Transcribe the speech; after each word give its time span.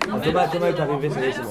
Thomas, 0.00 0.48
Thomas 0.48 0.68
est 0.68 0.80
arrivé, 0.80 1.10
c'est 1.10 1.42
bon. 1.42 1.48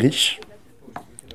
Riche. 0.00 0.40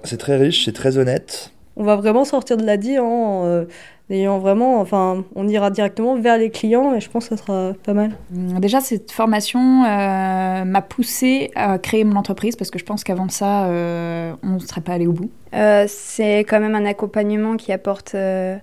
C'est 0.04 0.18
très 0.18 0.38
riche, 0.38 0.66
c'est 0.66 0.74
très 0.74 0.98
honnête. 0.98 1.52
On 1.76 1.84
va 1.84 1.96
vraiment 1.96 2.26
sortir 2.26 2.58
de 2.58 2.64
l'ADI 2.64 3.00
en 3.00 3.46
euh, 3.46 3.66
ayant 4.10 4.40
vraiment, 4.40 4.80
enfin, 4.80 5.24
on 5.36 5.48
ira 5.48 5.72
directement 5.72 6.16
vers 6.16 6.38
les 6.38 6.50
clients 6.50 6.94
et 6.94 7.00
je 7.00 7.10
pense 7.10 7.30
que 7.30 7.36
ça 7.36 7.44
sera 7.44 7.74
pas 7.84 7.94
mal. 7.94 8.12
Déjà, 8.30 8.80
cette 8.80 9.12
formation 9.12 9.84
euh, 9.84 10.66
m'a 10.66 10.82
poussé 10.82 11.52
à 11.56 11.78
créer 11.80 12.04
mon 12.04 12.16
entreprise 12.16 12.56
parce 12.56 12.70
que 12.70 12.80
je 12.80 12.86
pense 12.86 13.04
qu'avant 13.04 13.30
ça, 13.30 13.66
euh, 13.66 14.34
on 14.44 14.50
ne 14.50 14.60
serait 14.60 14.82
pas 14.82 14.94
allé 14.94 15.08
au 15.08 15.14
bout. 15.14 15.32
Euh, 15.54 15.86
c'est 15.88 16.40
quand 16.40 16.60
même 16.60 16.76
un 16.76 16.86
accompagnement 16.86 17.58
qui 17.58 17.72
apporte 17.72 18.14
euh, 18.16 18.58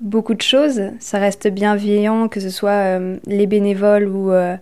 beaucoup 0.00 0.34
de 0.34 0.42
choses. 0.42 0.80
Ça 1.00 1.18
reste 1.18 1.48
bienveillant, 1.48 2.28
que 2.28 2.40
ce 2.40 2.50
soit 2.50 2.70
euh, 2.98 3.16
les 3.26 3.46
bénévoles 3.46 4.08
ou 4.08 4.30
euh, 4.32 4.56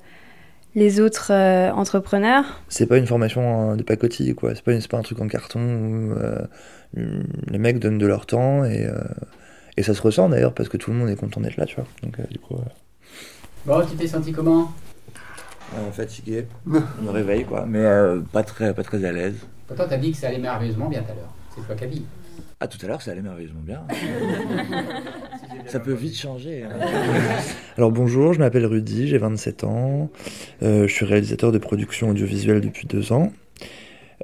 les 0.75 1.01
autres 1.01 1.33
euh, 1.33 1.71
entrepreneurs. 1.73 2.63
C'est 2.69 2.87
pas 2.87 2.99
une 2.99 3.07
formation 3.07 3.77
de 3.77 3.83
pacotille, 3.83 4.35
quoi. 4.35 4.55
C'est 4.55 4.65
pas, 4.65 4.73
une- 4.73 4.81
c'est 4.81 4.91
pas 4.91 4.99
un 4.99 5.03
truc 5.03 5.21
en 5.21 5.29
carton 5.29 5.61
où 5.61 6.13
euh, 6.13 6.39
les 7.49 7.59
mecs 7.59 7.79
donnent 7.79 7.99
de 7.99 8.07
leur 8.07 8.27
temps 8.27 8.65
et, 8.65 8.87
euh, 8.87 8.99
et 9.77 9.83
ça 9.83 9.95
se 9.95 10.03
ressent 10.03 10.29
d'ailleurs 10.29 10.55
parce 10.55 10.69
que 10.69 10.77
tout 10.77 10.91
le 10.91 10.97
monde 10.97 11.09
est 11.09 11.17
content 11.17 11.41
d'être 11.41 11.57
là, 11.57 11.67
tu 11.67 11.77
vois. 11.77 11.87
Donc, 12.03 12.19
euh, 12.21 12.25
du 12.31 12.39
coup, 12.39 12.55
euh, 12.55 12.59
Bon, 13.67 13.81
tu 13.89 13.97
t'es 13.97 14.07
senti 14.07 14.33
comment? 14.33 14.71
Euh, 15.77 15.91
fatigué, 15.91 16.47
on 16.71 17.03
me 17.03 17.11
réveille, 17.11 17.45
quoi. 17.45 17.65
Mais 17.67 17.79
euh, 17.81 18.21
pas, 18.33 18.43
très, 18.43 18.75
pas 18.75 18.83
très 18.85 19.05
à 19.05 19.13
l'aise. 19.13 19.37
Pourtant, 19.67 19.85
t'as 19.89 19.97
dit 19.97 20.13
que 20.13 20.19
ça 20.19 20.29
allait 20.29 20.39
merveilleusement 20.39 20.89
bien 20.89 21.01
tout 21.03 21.13
à 21.13 21.15
l'heure. 21.15 21.33
C'est 21.55 21.67
toi 21.67 21.75
qui 21.75 21.85
as 21.85 21.87
dit. 21.89 22.05
Ah, 22.61 22.69
tout 22.69 22.79
à 22.83 22.89
l'heure, 22.89 23.03
ça 23.03 23.11
allait 23.11 23.21
merveilleusement 23.23 23.61
bien. 23.61 23.83
ça 25.67 25.81
peut 25.81 25.93
vite 25.93 26.17
changer. 26.17 26.63
hein. 26.63 26.71
Alors 27.77 27.91
bonjour, 27.91 28.33
je 28.33 28.39
m'appelle 28.39 28.65
Rudy, 28.67 29.09
j'ai 29.09 29.19
27 29.19 29.65
ans. 29.65 30.11
Euh, 30.63 30.87
je 30.89 30.93
suis 30.93 31.05
réalisateur 31.05 31.53
de 31.53 31.59
production 31.59 32.11
audiovisuelle 32.11 32.61
depuis 32.61 32.87
deux 32.87 33.13
ans. 33.13 33.33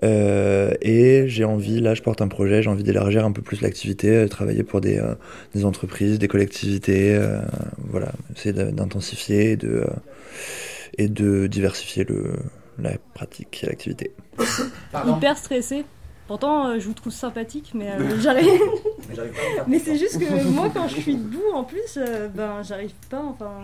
Euh, 0.04 0.72
et 0.80 1.24
j'ai 1.27 1.44
envie, 1.44 1.80
là 1.80 1.94
je 1.94 2.00
porte 2.02 2.22
un 2.22 2.28
projet, 2.28 2.62
j'ai 2.62 2.70
envie 2.70 2.84
d'élargir 2.84 3.24
un 3.27 3.32
peu 3.32 3.42
plus 3.42 3.60
l'activité, 3.60 4.08
euh, 4.08 4.28
travailler 4.28 4.62
pour 4.62 4.80
des, 4.80 4.98
euh, 4.98 5.14
des 5.54 5.64
entreprises, 5.66 6.19
des 6.19 6.28
collectivités, 6.28 7.14
euh, 7.14 7.41
voilà, 7.88 8.12
essayer 8.34 8.52
d'intensifier 8.54 9.50
et 9.50 9.56
de, 9.56 9.69
euh, 9.69 9.86
et 10.97 11.08
de 11.08 11.48
diversifier 11.48 12.04
le, 12.04 12.32
la 12.78 12.92
pratique 13.14 13.62
et 13.62 13.66
l'activité. 13.66 14.12
Hyper 15.06 15.36
stressé. 15.36 15.84
Pourtant, 16.30 16.68
euh, 16.68 16.78
je 16.78 16.86
vous 16.86 16.94
trouve 16.94 17.12
sympathique, 17.12 17.72
mais 17.74 17.88
euh, 17.88 18.20
j'arrive. 18.20 18.48
mais 19.66 19.78
c'est 19.84 19.96
juste 19.96 20.20
que 20.20 20.44
moi, 20.54 20.70
quand 20.72 20.86
je 20.86 21.00
suis 21.00 21.16
debout, 21.16 21.42
en 21.52 21.64
plus, 21.64 21.96
euh, 21.96 22.28
ben, 22.28 22.62
j'arrive 22.62 22.92
pas. 23.10 23.20
Enfin, 23.30 23.62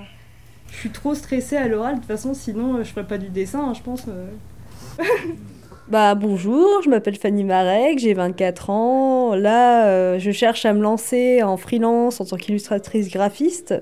je 0.72 0.76
suis 0.76 0.90
trop 0.90 1.14
stressée 1.14 1.56
à 1.56 1.68
l'oral. 1.68 1.94
De 1.94 2.00
toute 2.00 2.08
façon, 2.08 2.34
sinon, 2.34 2.78
je 2.82 2.90
ferais 2.90 3.06
pas 3.06 3.18
du 3.18 3.28
dessin, 3.28 3.68
hein, 3.68 3.72
je 3.72 3.82
pense. 3.82 4.06
euh. 4.08 4.26
Bah 5.86 6.16
bonjour, 6.16 6.82
je 6.82 6.90
m'appelle 6.90 7.14
Fanny 7.14 7.44
Marek, 7.44 8.00
j'ai 8.00 8.14
24 8.14 8.70
ans. 8.70 9.36
Là, 9.36 9.86
euh, 9.86 10.18
je 10.18 10.32
cherche 10.32 10.64
à 10.66 10.72
me 10.72 10.82
lancer 10.82 11.44
en 11.44 11.56
freelance 11.56 12.20
en 12.20 12.24
tant 12.24 12.36
qu'illustratrice 12.36 13.08
graphiste 13.10 13.74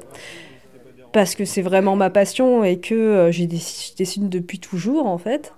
parce 1.15 1.35
que 1.35 1.47
c'est 1.47 1.63
vraiment 1.63 1.97
ma 1.97 2.11
passion 2.11 2.65
et 2.65 2.81
que 2.81 2.95
euh, 2.95 3.33
j'ai 3.33 3.47
dessine 3.47 4.29
depuis 4.29 4.59
toujours 4.59 5.07
en 5.07 5.17
fait. 5.17 5.55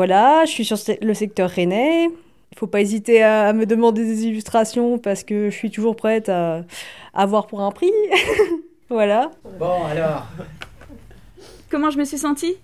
Voilà, 0.00 0.44
je 0.44 0.50
suis 0.50 0.64
sur 0.66 0.76
le 1.00 1.14
secteur 1.14 1.48
rennais. 1.48 2.04
Il 2.52 2.58
faut 2.58 2.66
pas 2.66 2.82
hésiter 2.82 3.22
à, 3.22 3.48
à 3.48 3.52
me 3.54 3.64
demander 3.64 4.04
des 4.04 4.26
illustrations 4.26 4.98
parce 4.98 5.24
que 5.24 5.48
je 5.48 5.56
suis 5.56 5.70
toujours 5.70 5.96
prête 5.96 6.28
à, 6.28 6.64
à 7.14 7.24
voir 7.24 7.46
pour 7.46 7.62
un 7.62 7.70
prix. 7.70 7.90
voilà. 8.90 9.30
Bon, 9.58 9.84
alors, 9.90 10.26
Comment 11.70 11.88
je 11.90 11.96
me 11.98 12.04
suis 12.04 12.18
sentie? 12.18 12.56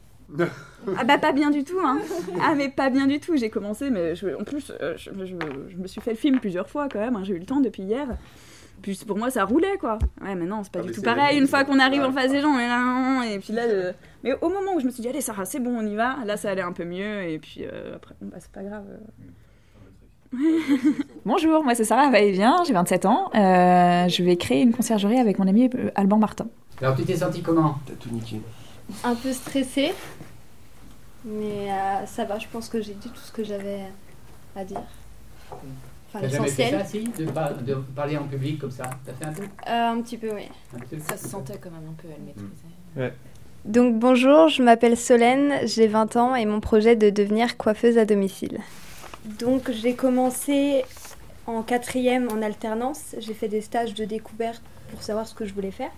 Ah 0.99 1.05
bah 1.05 1.17
pas 1.17 1.33
bien 1.33 1.51
du 1.51 1.65
tout, 1.65 1.79
hein. 1.83 2.01
Ah 2.43 2.55
mais 2.55 2.69
pas 2.69 2.91
bien 2.91 3.07
du 3.07 3.19
tout. 3.19 3.35
J'ai 3.37 3.49
commencé, 3.49 3.89
mais 3.89 4.15
je- 4.15 4.39
en 4.39 4.45
plus, 4.45 4.71
euh, 4.83 4.95
je, 4.99 5.11
je- 5.25 5.71
je 5.71 5.77
me 5.79 5.87
suis 5.87 6.03
fait 6.03 6.11
le 6.11 6.17
film 6.17 6.39
plusieurs 6.39 6.69
fois 6.69 6.89
quand 6.91 6.99
même. 7.01 7.17
hein. 7.17 7.23
J'ai 7.25 7.33
eu 7.35 7.39
le 7.39 7.47
temps 7.47 7.61
depuis 7.61 7.83
hier. 7.85 8.09
Puis 8.83 9.01
pour 9.07 9.17
moi, 9.17 9.31
ça 9.31 9.45
roulait 9.45 9.79
quoi. 9.79 9.99
Ouais, 10.21 10.35
mais 10.35 10.45
non, 10.47 10.63
c'est 10.65 10.73
pas 10.73 10.81
Ah, 10.83 10.87
du 10.87 10.93
tout 10.93 11.03
pareil. 11.03 11.39
Une 11.39 11.47
fois 11.47 11.65
qu'on 11.65 11.79
arrive 11.79 12.03
en 12.03 12.13
face 12.13 12.31
des 12.33 12.41
gens, 12.41 12.59
et, 13.23 13.39
puis 13.39 13.53
là, 13.53 13.63
euh, 13.63 13.93
mais 14.25 14.33
au 14.41 14.49
moment 14.49 14.75
où 14.75 14.81
je 14.81 14.87
me 14.87 14.91
suis 14.91 15.03
dit 15.03 15.09
allez 15.09 15.21
Sarah, 15.21 15.45
c'est 15.45 15.61
bon, 15.61 15.77
on 15.79 15.87
y 15.87 15.95
va. 15.95 16.17
Là, 16.25 16.37
ça 16.37 16.51
allait 16.51 16.63
un 16.63 16.73
peu 16.73 16.85
mieux. 16.85 17.23
Et 17.25 17.39
puis 17.39 17.65
euh, 17.65 17.95
après, 17.97 18.15
bon, 18.21 18.29
bah 18.31 18.37
c'est 18.41 18.51
pas 18.53 18.63
grave. 18.63 18.85
euh. 18.91 18.99
Bonjour, 21.27 21.63
moi 21.63 21.75
c'est 21.75 21.85
Sarah 21.85 22.11
va-et-vient, 22.11 22.63
j'ai 22.67 22.73
27 22.73 23.05
ans. 23.07 23.31
Euh, 23.35 24.09
je 24.09 24.23
vais 24.23 24.37
créer 24.37 24.63
une 24.63 24.73
conciergerie 24.73 25.19
avec 25.19 25.39
mon 25.39 25.47
ami 25.47 25.69
Alban 25.95 26.17
Martin. 26.19 26.47
alors 26.81 26.97
tu 26.97 27.05
t'es 27.05 27.17
senti 27.17 27.43
comment? 27.43 27.77
T'as 27.87 27.93
tout 27.95 28.09
niqué. 28.11 28.41
Un 29.05 29.15
peu 29.15 29.31
stressée, 29.33 29.93
mais 31.25 31.71
euh, 31.71 32.07
ça 32.07 32.25
va, 32.25 32.39
je 32.39 32.47
pense 32.51 32.69
que 32.69 32.81
j'ai 32.81 32.95
dit 32.95 33.09
tout 33.11 33.21
ce 33.23 33.31
que 33.31 33.45
j'avais 33.45 33.83
à 34.57 34.65
dire. 34.65 34.81
Enfin, 36.15 36.21
T'as 36.21 36.29
jamais 36.29 36.49
fait 36.49 36.71
l'essentiel. 36.71 36.81
ça, 36.81 36.85
si 37.17 37.25
de, 37.25 37.31
par- 37.31 37.55
de 37.57 37.75
parler 37.75 38.19
en 38.19 38.25
public 38.25 38.59
comme 38.61 38.71
ça? 38.71 38.91
T'as 39.07 39.13
fait 39.15 39.25
un 39.25 39.33
peu, 39.33 39.43
Euh, 39.43 39.89
un 39.93 40.03
petit 40.03 40.19
peu, 40.19 40.31
oui. 40.35 40.49
peu? 40.91 40.99
Ça 40.99 41.17
se 41.17 41.27
sentait 41.29 41.55
quand 41.59 41.71
même 41.71 41.89
un 41.89 41.95
peu, 42.03 42.09
elle 42.15 42.23
maîtrisait. 42.23 43.15
Donc 43.65 43.99
bonjour, 43.99 44.49
je 44.49 44.63
m'appelle 44.63 44.97
Solène, 44.97 45.67
j'ai 45.67 45.87
20 45.87 46.17
ans 46.17 46.35
et 46.35 46.45
mon 46.45 46.61
projet 46.61 46.93
est 46.93 46.97
de 46.97 47.11
devenir 47.11 47.57
coiffeuse 47.57 47.97
à 47.97 48.05
domicile. 48.05 48.59
Donc 49.39 49.71
j'ai 49.71 49.95
commencé 49.95 50.85
en 51.47 51.63
quatrième 51.63 52.29
en 52.31 52.43
alternance, 52.43 53.15
j'ai 53.19 53.35
fait 53.35 53.49
des 53.49 53.61
stages 53.61 53.95
de 53.95 54.05
découverte 54.05 54.63
pour 54.91 55.03
savoir 55.03 55.27
ce 55.27 55.35
que 55.35 55.45
je 55.47 55.55
voulais 55.55 55.71
faire, 55.71 55.93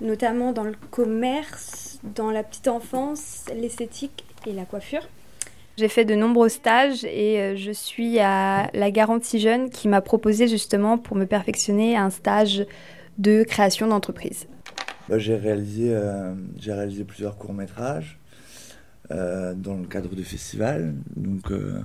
notamment 0.00 0.52
dans 0.52 0.64
le 0.64 0.74
commerce, 0.90 2.00
dans 2.02 2.30
la 2.30 2.42
petite 2.42 2.68
enfance, 2.68 3.44
l'esthétique 3.54 4.24
et 4.46 4.52
la 4.52 4.64
coiffure. 4.64 5.08
J'ai 5.78 5.88
fait 5.88 6.06
de 6.06 6.14
nombreux 6.14 6.48
stages 6.48 7.04
et 7.04 7.38
euh, 7.38 7.54
je 7.56 7.70
suis 7.70 8.18
à 8.18 8.70
la 8.72 8.90
Garantie 8.90 9.38
Jeune 9.38 9.68
qui 9.68 9.88
m'a 9.88 10.00
proposé 10.00 10.48
justement 10.48 10.96
pour 10.96 11.16
me 11.18 11.26
perfectionner 11.26 11.96
un 11.98 12.08
stage 12.08 12.64
de 13.18 13.42
création 13.42 13.86
d'entreprise. 13.86 14.46
Bah, 15.10 15.18
j'ai 15.18 15.36
réalisé, 15.36 15.90
euh, 15.94 16.34
j'ai 16.58 16.72
réalisé 16.72 17.04
plusieurs 17.04 17.36
courts-métrages 17.36 18.18
euh, 19.10 19.52
dans 19.54 19.76
le 19.76 19.86
cadre 19.86 20.14
de 20.14 20.22
festivals. 20.22 20.94
Donc, 21.14 21.50
euh, 21.50 21.80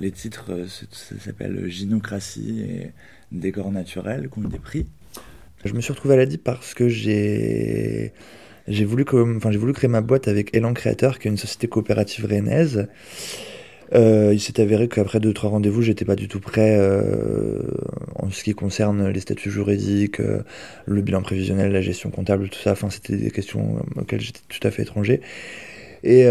les 0.00 0.10
titres, 0.10 0.66
c'est- 0.68 0.92
ça 0.92 1.14
s'appelle 1.24 1.68
Gynocratie 1.68 2.62
et 2.68 2.92
Décor 3.30 3.70
naturel, 3.70 4.28
qui 4.28 4.40
ont 4.40 4.42
eu 4.42 4.48
des 4.48 4.58
prix. 4.58 4.86
Je 5.64 5.72
me 5.72 5.80
suis 5.80 5.92
retrouvé 5.92 6.14
à 6.14 6.16
la 6.18 6.26
DIP 6.26 6.42
parce 6.42 6.74
que 6.74 6.88
j'ai 6.88 8.12
j'ai 8.68 8.84
voulu, 8.84 9.04
créer 9.04 9.88
ma 9.88 10.00
boîte 10.00 10.28
avec 10.28 10.54
Elan 10.56 10.74
Créateur, 10.74 11.18
qui 11.18 11.28
est 11.28 11.30
une 11.30 11.36
société 11.36 11.68
coopérative 11.68 12.26
rennaise. 12.26 12.88
Euh, 13.94 14.32
il 14.32 14.40
s'est 14.40 14.60
avéré 14.60 14.88
qu'après 14.88 15.20
deux 15.20 15.32
trois 15.32 15.50
rendez-vous, 15.50 15.80
j'étais 15.80 16.04
pas 16.04 16.16
du 16.16 16.26
tout 16.26 16.40
prêt 16.40 16.76
euh, 16.76 17.62
en 18.16 18.30
ce 18.30 18.42
qui 18.42 18.52
concerne 18.54 19.08
les 19.08 19.20
statuts 19.20 19.50
juridiques, 19.50 20.18
euh, 20.18 20.42
le 20.86 21.02
bilan 21.02 21.22
prévisionnel, 21.22 21.70
la 21.70 21.82
gestion 21.82 22.10
comptable, 22.10 22.48
tout 22.48 22.58
ça. 22.58 22.72
Enfin, 22.72 22.90
c'était 22.90 23.16
des 23.16 23.30
questions 23.30 23.84
auxquelles 23.96 24.20
j'étais 24.20 24.40
tout 24.48 24.66
à 24.66 24.72
fait 24.72 24.82
étranger. 24.82 25.20
Et, 26.02 26.24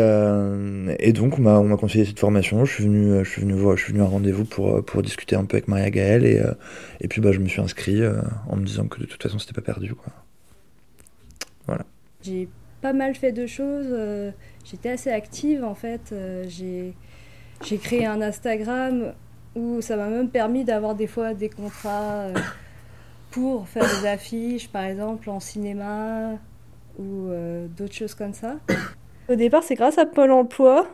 donc, 1.13 1.37
on 1.37 1.41
m'a, 1.41 1.59
on 1.59 1.65
m'a 1.65 1.77
conseillé 1.77 2.05
cette 2.05 2.19
formation. 2.19 2.65
Je 2.65 2.73
suis 2.73 2.83
venu, 2.83 3.23
je 3.23 3.29
suis 3.29 3.41
venu 3.41 3.55
je 3.75 3.81
suis 3.81 3.93
venu 3.93 4.03
à 4.03 4.07
rendez-vous 4.07 4.45
pour, 4.45 5.01
discuter 5.01 5.35
un 5.35 5.43
peu 5.45 5.55
avec 5.55 5.67
Maria 5.67 5.89
Gaël. 5.89 6.25
Et, 7.01 7.07
puis, 7.07 7.21
bah, 7.21 7.31
je 7.31 7.39
me 7.39 7.47
suis 7.47 7.61
inscrit 7.61 8.01
en 8.47 8.55
me 8.55 8.65
disant 8.65 8.87
que 8.87 8.99
de 8.99 9.05
toute 9.05 9.21
façon, 9.21 9.39
c'était 9.39 9.53
pas 9.53 9.61
perdu, 9.61 9.93
quoi. 9.93 10.13
J'ai 12.25 12.49
pas 12.81 12.93
mal 12.93 13.13
fait 13.15 13.31
de 13.31 13.45
choses. 13.45 13.87
euh, 13.89 14.31
J'étais 14.63 14.89
assez 14.89 15.11
active 15.11 15.63
en 15.63 15.75
fait. 15.75 16.11
euh, 16.11 16.43
J'ai 16.47 16.93
créé 17.77 18.05
un 18.05 18.21
Instagram 18.21 19.13
où 19.55 19.79
ça 19.81 19.95
m'a 19.95 20.07
même 20.09 20.29
permis 20.29 20.63
d'avoir 20.65 20.95
des 20.95 21.07
fois 21.07 21.33
des 21.33 21.49
contrats 21.49 22.23
euh, 22.23 22.33
pour 23.31 23.67
faire 23.67 23.85
des 24.01 24.07
affiches, 24.07 24.67
par 24.69 24.83
exemple 24.83 25.29
en 25.29 25.39
cinéma 25.39 26.31
ou 26.97 27.27
d'autres 27.77 27.93
choses 27.93 28.13
comme 28.15 28.33
ça. 28.33 28.55
Au 29.29 29.35
départ, 29.35 29.63
c'est 29.63 29.75
grâce 29.75 29.97
à 29.97 30.05
Pôle 30.05 30.31
Emploi. 30.31 30.87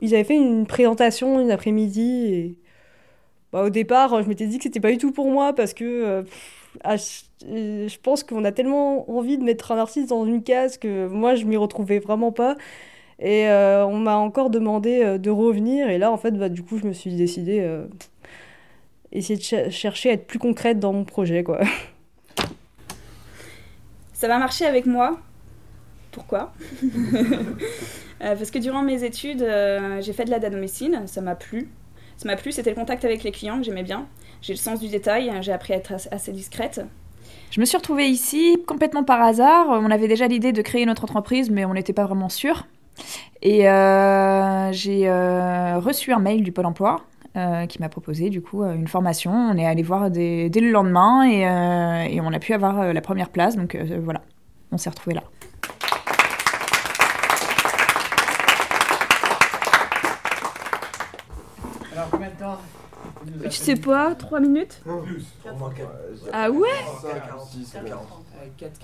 Ils 0.00 0.14
avaient 0.14 0.24
fait 0.24 0.36
une 0.36 0.66
présentation 0.66 1.40
une 1.40 1.50
après-midi 1.50 2.26
et 2.32 2.58
bah, 3.52 3.64
au 3.64 3.70
départ, 3.70 4.22
je 4.22 4.28
m'étais 4.28 4.46
dit 4.46 4.58
que 4.58 4.64
c'était 4.64 4.80
pas 4.80 4.90
du 4.90 4.98
tout 4.98 5.12
pour 5.12 5.30
moi 5.30 5.52
parce 5.54 5.74
que 5.74 5.84
euh, 5.84 6.22
je, 6.84 7.46
euh, 7.48 7.88
je 7.88 7.98
pense 8.00 8.22
qu'on 8.24 8.44
a 8.44 8.52
tellement 8.52 9.10
envie 9.10 9.38
de 9.38 9.44
mettre 9.44 9.72
un 9.72 9.78
artiste 9.78 10.10
dans 10.10 10.24
une 10.26 10.42
case 10.42 10.78
que 10.78 11.06
moi 11.08 11.34
je 11.34 11.44
m'y 11.46 11.56
retrouvais 11.56 11.98
vraiment 11.98 12.32
pas. 12.32 12.56
Et 13.20 13.48
euh, 13.48 13.86
on 13.86 13.98
m'a 13.98 14.16
encore 14.16 14.50
demandé 14.50 15.02
euh, 15.04 15.18
de 15.18 15.30
revenir 15.30 15.90
et 15.90 15.98
là 15.98 16.10
en 16.12 16.16
fait 16.18 16.32
bah, 16.32 16.48
du 16.48 16.62
coup 16.62 16.78
je 16.78 16.86
me 16.86 16.92
suis 16.94 17.14
décidée 17.14 17.60
euh, 17.60 17.86
essayer 19.12 19.36
de 19.38 19.42
cher- 19.42 19.70
chercher 19.70 20.10
à 20.10 20.12
être 20.14 20.26
plus 20.26 20.38
concrète 20.38 20.78
dans 20.78 20.92
mon 20.92 21.04
projet 21.04 21.42
quoi. 21.44 21.60
Ça 24.12 24.28
va 24.28 24.38
marcher 24.38 24.66
avec 24.66 24.86
moi. 24.86 25.18
Pourquoi? 26.12 26.52
Euh, 28.22 28.36
Parce 28.36 28.50
que 28.50 28.58
durant 28.58 28.82
mes 28.82 29.02
études, 29.02 29.40
euh, 29.40 30.02
j'ai 30.02 30.12
fait 30.12 30.26
de 30.26 30.30
l'aide 30.30 30.44
à 30.44 30.50
domicile, 30.50 31.00
ça 31.06 31.22
m'a 31.22 31.34
plu. 31.34 31.70
Ça 32.20 32.28
m'a 32.28 32.36
plu, 32.36 32.52
c'était 32.52 32.68
le 32.68 32.76
contact 32.76 33.06
avec 33.06 33.22
les 33.22 33.30
clients 33.30 33.56
que 33.56 33.64
j'aimais 33.64 33.82
bien. 33.82 34.06
J'ai 34.42 34.52
le 34.52 34.58
sens 34.58 34.78
du 34.78 34.88
détail, 34.88 35.32
j'ai 35.40 35.52
appris 35.52 35.72
à 35.72 35.76
être 35.76 35.92
as- 35.92 36.08
assez 36.10 36.32
discrète. 36.32 36.82
Je 37.50 37.60
me 37.60 37.64
suis 37.64 37.78
retrouvée 37.78 38.08
ici 38.08 38.58
complètement 38.66 39.04
par 39.04 39.22
hasard. 39.22 39.68
On 39.70 39.90
avait 39.90 40.06
déjà 40.06 40.26
l'idée 40.26 40.52
de 40.52 40.60
créer 40.60 40.84
notre 40.84 41.04
entreprise, 41.04 41.48
mais 41.48 41.64
on 41.64 41.72
n'était 41.72 41.94
pas 41.94 42.04
vraiment 42.04 42.28
sûr. 42.28 42.66
Et 43.40 43.70
euh, 43.70 44.70
j'ai 44.72 45.08
euh, 45.08 45.78
reçu 45.78 46.12
un 46.12 46.18
mail 46.18 46.42
du 46.42 46.52
Pôle 46.52 46.66
emploi 46.66 47.00
euh, 47.38 47.64
qui 47.64 47.80
m'a 47.80 47.88
proposé 47.88 48.28
du 48.28 48.42
coup 48.42 48.64
une 48.64 48.86
formation. 48.86 49.32
On 49.32 49.56
est 49.56 49.64
allé 49.64 49.82
voir 49.82 50.10
dès, 50.10 50.50
dès 50.50 50.60
le 50.60 50.72
lendemain 50.72 51.26
et, 51.26 52.14
et, 52.14 52.20
on 52.20 52.34
a 52.34 52.38
pu 52.38 52.52
avoir 52.52 52.92
la 52.92 53.00
première 53.00 53.30
place. 53.30 53.56
Donc 53.56 53.78
voilà, 54.04 54.20
on 54.72 54.76
s'est 54.76 54.90
retrouvés 54.90 55.14
là. 55.14 55.22
Alors 62.00 62.08
combien 62.10 62.28
de 62.28 62.34
temps 62.34 62.58
Tu 63.50 63.56
sais 63.56 63.76
pas, 63.76 64.14
3 64.14 64.40
minutes 64.40 64.80
Ah 66.32 66.50
ouais 66.50 66.68
4, 68.56 68.80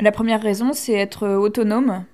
La 0.00 0.12
première 0.12 0.42
raison, 0.42 0.72
c'est 0.72 0.92
être 0.92 1.26
autonome. 1.28 2.04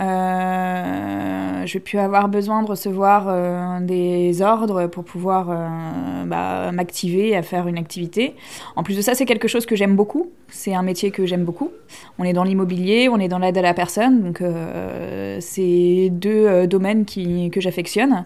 Euh, 0.00 1.66
je 1.66 1.72
vais 1.74 1.80
plus 1.80 1.98
avoir 1.98 2.28
besoin 2.28 2.62
de 2.62 2.68
recevoir 2.68 3.26
euh, 3.28 3.80
des 3.80 4.42
ordres 4.42 4.86
pour 4.88 5.04
pouvoir 5.04 5.50
euh, 5.50 6.24
bah, 6.26 6.72
m'activer 6.72 7.36
à 7.36 7.42
faire 7.42 7.68
une 7.68 7.78
activité. 7.78 8.34
En 8.74 8.82
plus 8.82 8.96
de 8.96 9.02
ça, 9.02 9.14
c'est 9.14 9.26
quelque 9.26 9.48
chose 9.48 9.66
que 9.66 9.76
j'aime 9.76 9.94
beaucoup. 9.94 10.30
C'est 10.48 10.74
un 10.74 10.82
métier 10.82 11.10
que 11.10 11.24
j'aime 11.24 11.44
beaucoup. 11.44 11.70
On 12.18 12.24
est 12.24 12.32
dans 12.32 12.44
l'immobilier, 12.44 13.08
on 13.08 13.18
est 13.18 13.28
dans 13.28 13.38
l'aide 13.38 13.58
à 13.58 13.62
la 13.62 13.74
personne, 13.74 14.22
donc 14.22 14.40
euh, 14.40 15.38
c'est 15.40 16.08
deux 16.10 16.46
euh, 16.46 16.66
domaines 16.66 17.04
qui, 17.04 17.50
que 17.50 17.60
j'affectionne. 17.60 18.24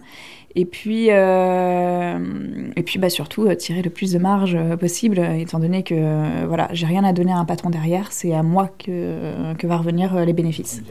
Et 0.59 0.65
puis, 0.65 1.11
euh, 1.11 2.17
et 2.75 2.81
puis 2.81 2.97
bah, 2.97 3.11
surtout, 3.11 3.45
euh, 3.45 3.53
tirer 3.53 3.83
le 3.83 3.91
plus 3.91 4.11
de 4.11 4.17
marge 4.17 4.55
euh, 4.55 4.75
possible, 4.75 5.19
étant 5.19 5.59
donné 5.59 5.83
que 5.83 5.93
euh, 5.95 6.45
voilà, 6.47 6.67
j'ai 6.71 6.87
rien 6.87 7.03
à 7.03 7.13
donner 7.13 7.31
à 7.31 7.37
un 7.37 7.45
patron 7.45 7.69
derrière, 7.69 8.11
c'est 8.11 8.33
à 8.33 8.41
moi 8.41 8.67
que, 8.79 9.53
que 9.53 9.67
va 9.67 9.77
revenir 9.77 10.15
euh, 10.17 10.25
les 10.25 10.33
bénéfices. 10.33 10.81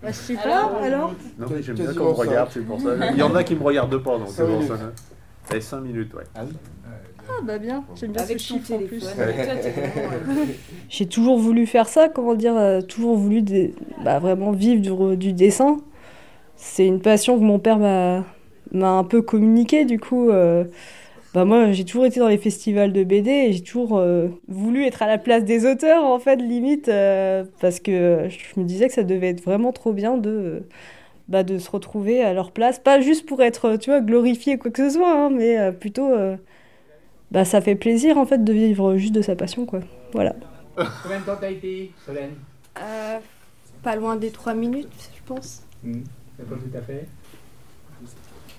Bah, 0.00 0.10
je 0.10 0.12
sais 0.12 0.34
pas, 0.34 0.70
alors 0.80 1.12
Non, 1.36 1.48
mais 1.50 1.64
j'aime 1.64 1.74
bien 1.74 1.92
quand 1.94 2.04
on 2.04 2.10
me 2.10 2.14
regarde, 2.14 2.50
c'est 2.54 2.64
pour 2.64 2.80
ça. 2.80 2.90
Il 3.12 3.18
y 3.18 3.22
en 3.24 3.34
a 3.34 3.42
qui 3.42 3.56
me 3.56 3.64
regardent 3.64 3.98
pas, 3.98 4.18
donc 4.18 4.28
c'est 4.28 4.46
pour 4.46 4.62
ça. 4.62 5.56
Et 5.56 5.60
5 5.60 5.80
minutes, 5.80 6.14
ouais. 6.14 6.22
Ah 6.36 7.42
bah 7.42 7.58
bien, 7.58 7.82
j'aime 7.96 8.12
bien 8.12 8.22
Avec 8.22 8.38
ce 8.38 8.46
chiffre 8.54 8.72
en 8.72 8.78
plus. 8.78 9.04
J'ai 10.88 11.06
toujours 11.06 11.40
voulu 11.40 11.66
faire 11.66 11.88
ça, 11.88 12.08
comment 12.08 12.36
dire, 12.36 12.56
euh, 12.56 12.82
toujours 12.82 13.16
voulu 13.16 13.42
bah, 14.04 14.20
vraiment 14.20 14.52
vivre 14.52 14.80
du, 14.80 15.16
du 15.16 15.32
dessin. 15.32 15.78
C'est 16.54 16.86
une 16.86 17.00
passion 17.00 17.36
que 17.36 17.42
mon 17.42 17.58
père 17.58 17.80
m'a 17.80 18.24
m'a 18.72 18.90
un 18.90 19.04
peu 19.04 19.22
communiqué, 19.22 19.84
du 19.84 19.98
coup. 19.98 20.30
euh, 20.30 20.64
bah 21.34 21.44
moi, 21.44 21.72
j'ai 21.72 21.84
toujours 21.84 22.06
été 22.06 22.18
dans 22.18 22.28
les 22.28 22.38
festivals 22.38 22.92
de 22.92 23.04
BD 23.04 23.30
et 23.30 23.52
j'ai 23.52 23.62
toujours 23.62 23.98
euh, 23.98 24.28
voulu 24.48 24.84
être 24.84 25.02
à 25.02 25.06
la 25.06 25.18
place 25.18 25.44
des 25.44 25.66
auteurs, 25.70 26.04
en 26.04 26.18
fait, 26.18 26.36
limite, 26.36 26.88
euh, 26.88 27.44
parce 27.60 27.78
que 27.80 28.28
je 28.30 28.60
me 28.60 28.64
disais 28.64 28.88
que 28.88 28.94
ça 28.94 29.02
devait 29.02 29.28
être 29.28 29.42
vraiment 29.42 29.72
trop 29.72 29.92
bien 29.92 30.16
de, 30.16 30.30
euh, 30.30 30.60
bah, 31.28 31.42
de 31.42 31.58
se 31.58 31.70
retrouver 31.70 32.22
à 32.22 32.32
leur 32.32 32.52
place. 32.52 32.78
Pas 32.78 33.00
juste 33.00 33.26
pour 33.26 33.42
être, 33.42 33.76
tu 33.76 33.90
vois, 33.90 34.00
glorifié 34.00 34.54
ou 34.54 34.58
quoi 34.58 34.70
que 34.70 34.88
ce 34.88 34.96
soit, 34.96 35.12
hein, 35.12 35.30
mais 35.30 35.58
euh, 35.58 35.72
plutôt, 35.72 36.10
euh, 36.10 36.36
bah, 37.30 37.44
ça 37.44 37.60
fait 37.60 37.74
plaisir, 37.74 38.16
en 38.16 38.24
fait, 38.24 38.42
de 38.42 38.52
vivre 38.54 38.96
juste 38.96 39.14
de 39.14 39.22
sa 39.22 39.36
passion, 39.36 39.66
quoi. 39.66 39.80
Voilà. 40.12 40.34
Combien 41.02 41.20
de 41.20 41.24
temps 41.24 41.36
t'as 41.38 41.50
été, 41.50 41.90
Solène? 42.06 42.30
Pas 43.82 43.94
loin 43.96 44.16
des 44.16 44.30
3 44.30 44.54
minutes, 44.54 45.10
je 45.14 45.22
pense. 45.26 45.62
C'est 45.84 46.48
pas 46.48 46.54
tout 46.56 46.76
à 46.76 46.80
fait? 46.80 47.06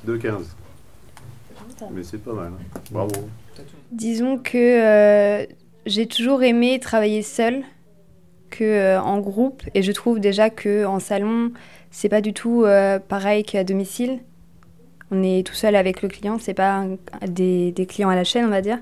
2,15. 0.06 0.44
Mais 1.92 2.04
c'est 2.04 2.18
pas 2.18 2.34
mal. 2.34 2.52
hein. 2.54 2.80
Bravo. 2.92 3.14
Disons 3.92 4.38
que 4.38 4.58
euh, 4.58 5.46
j'ai 5.86 6.08
toujours 6.08 6.44
aimé 6.44 6.80
travailler 6.80 7.22
seule 7.24 7.64
que 8.50 8.64
euh, 8.64 9.02
en 9.02 9.20
groupe 9.20 9.64
et 9.74 9.82
je 9.82 9.92
trouve 9.92 10.20
déjà 10.20 10.50
que 10.50 10.86
en 10.86 11.00
salon 11.00 11.52
c'est 11.92 12.10
pas 12.10 12.22
du 12.22 12.34
tout 12.34 12.64
euh, 12.64 13.00
pareil 13.00 13.44
qu'à 13.44 13.64
domicile. 13.64 14.20
On 15.10 15.24
est 15.24 15.46
tout 15.46 15.54
seul 15.54 15.76
avec 15.76 16.02
le 16.02 16.10
client, 16.10 16.38
c'est 16.40 16.54
pas 16.54 16.76
un- 16.78 16.98
des, 17.28 17.72
des 17.72 17.86
clients 17.86 18.10
à 18.10 18.16
la 18.16 18.24
chaîne 18.24 18.46
on 18.46 18.50
va 18.50 18.62
dire. 18.62 18.80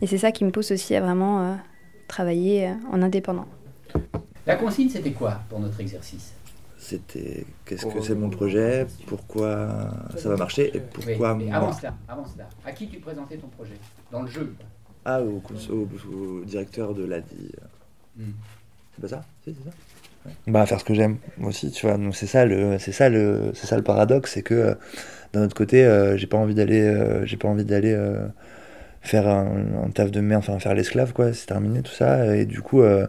Et 0.00 0.06
c'est 0.06 0.18
ça 0.18 0.30
qui 0.32 0.44
me 0.44 0.50
pousse 0.50 0.70
aussi 0.70 0.94
à 0.94 1.00
vraiment 1.00 1.40
euh, 1.40 1.54
travailler 2.08 2.68
euh, 2.68 2.72
en 2.92 3.02
indépendant. 3.02 3.46
La 4.46 4.56
consigne, 4.56 4.88
c'était 4.88 5.10
quoi 5.12 5.40
pour 5.48 5.58
notre 5.58 5.80
exercice? 5.80 6.32
C'était 6.88 7.44
qu'est-ce 7.64 7.84
que 7.84 8.00
c'est 8.00 8.14
mon 8.14 8.30
projet, 8.30 8.86
pourquoi 9.08 9.90
ça 10.16 10.28
va 10.28 10.36
marcher 10.36 10.70
et 10.76 10.78
pourquoi 10.80 11.32
Oui, 11.34 11.38
mais 11.44 11.46
moi. 11.46 11.56
avant 11.56 11.72
cela, 11.72 11.94
avant 12.08 12.24
cela, 12.24 12.48
à 12.64 12.70
qui 12.70 12.88
tu 12.88 13.00
présentais 13.00 13.36
ton 13.38 13.48
projet 13.48 13.72
Dans 14.12 14.22
le 14.22 14.28
jeu. 14.28 14.54
Ah, 15.04 15.20
au, 15.20 15.42
au- 15.70 15.88
au 16.14 16.44
directeur 16.44 16.94
de 16.94 17.04
l'ADI. 17.04 17.50
Hmm. 18.16 18.22
C'est 18.94 19.02
pas 19.02 19.08
ça? 19.08 19.24
Si, 19.44 19.52
c'est 19.58 19.68
ça. 19.68 19.74
Ouais. 20.26 20.32
Bah, 20.46 20.64
faire 20.64 20.78
ce 20.78 20.84
que 20.84 20.94
j'aime 20.94 21.16
aussi, 21.42 21.72
tu 21.72 21.86
vois. 21.88 21.98
Donc, 21.98 22.14
c'est 22.14 22.26
ça 22.28 22.44
le, 22.46 22.78
c'est 22.78 22.92
ça 22.92 23.08
le, 23.08 23.50
c'est 23.54 23.66
ça 23.66 23.76
le 23.76 23.82
paradoxe, 23.82 24.32
c'est 24.34 24.42
que 24.42 24.54
euh, 24.54 24.74
d'un 25.32 25.42
autre 25.44 25.56
côté, 25.56 25.84
euh, 25.84 26.16
j'ai 26.16 26.28
pas 26.28 26.36
envie 26.38 26.54
d'aller, 26.54 26.82
euh, 26.82 27.26
j'ai 27.26 27.36
pas 27.36 27.48
envie 27.48 27.64
d'aller 27.64 27.92
euh, 27.92 28.26
faire 29.02 29.26
un, 29.26 29.84
un 29.84 29.90
taf 29.90 30.12
de 30.12 30.20
merde, 30.20 30.44
enfin 30.46 30.58
faire 30.60 30.74
l'esclave, 30.74 31.12
quoi. 31.12 31.32
C'est 31.32 31.46
terminé 31.46 31.82
tout 31.82 31.92
ça. 31.92 32.36
Et 32.36 32.46
du 32.46 32.62
coup, 32.62 32.82
euh, 32.82 33.08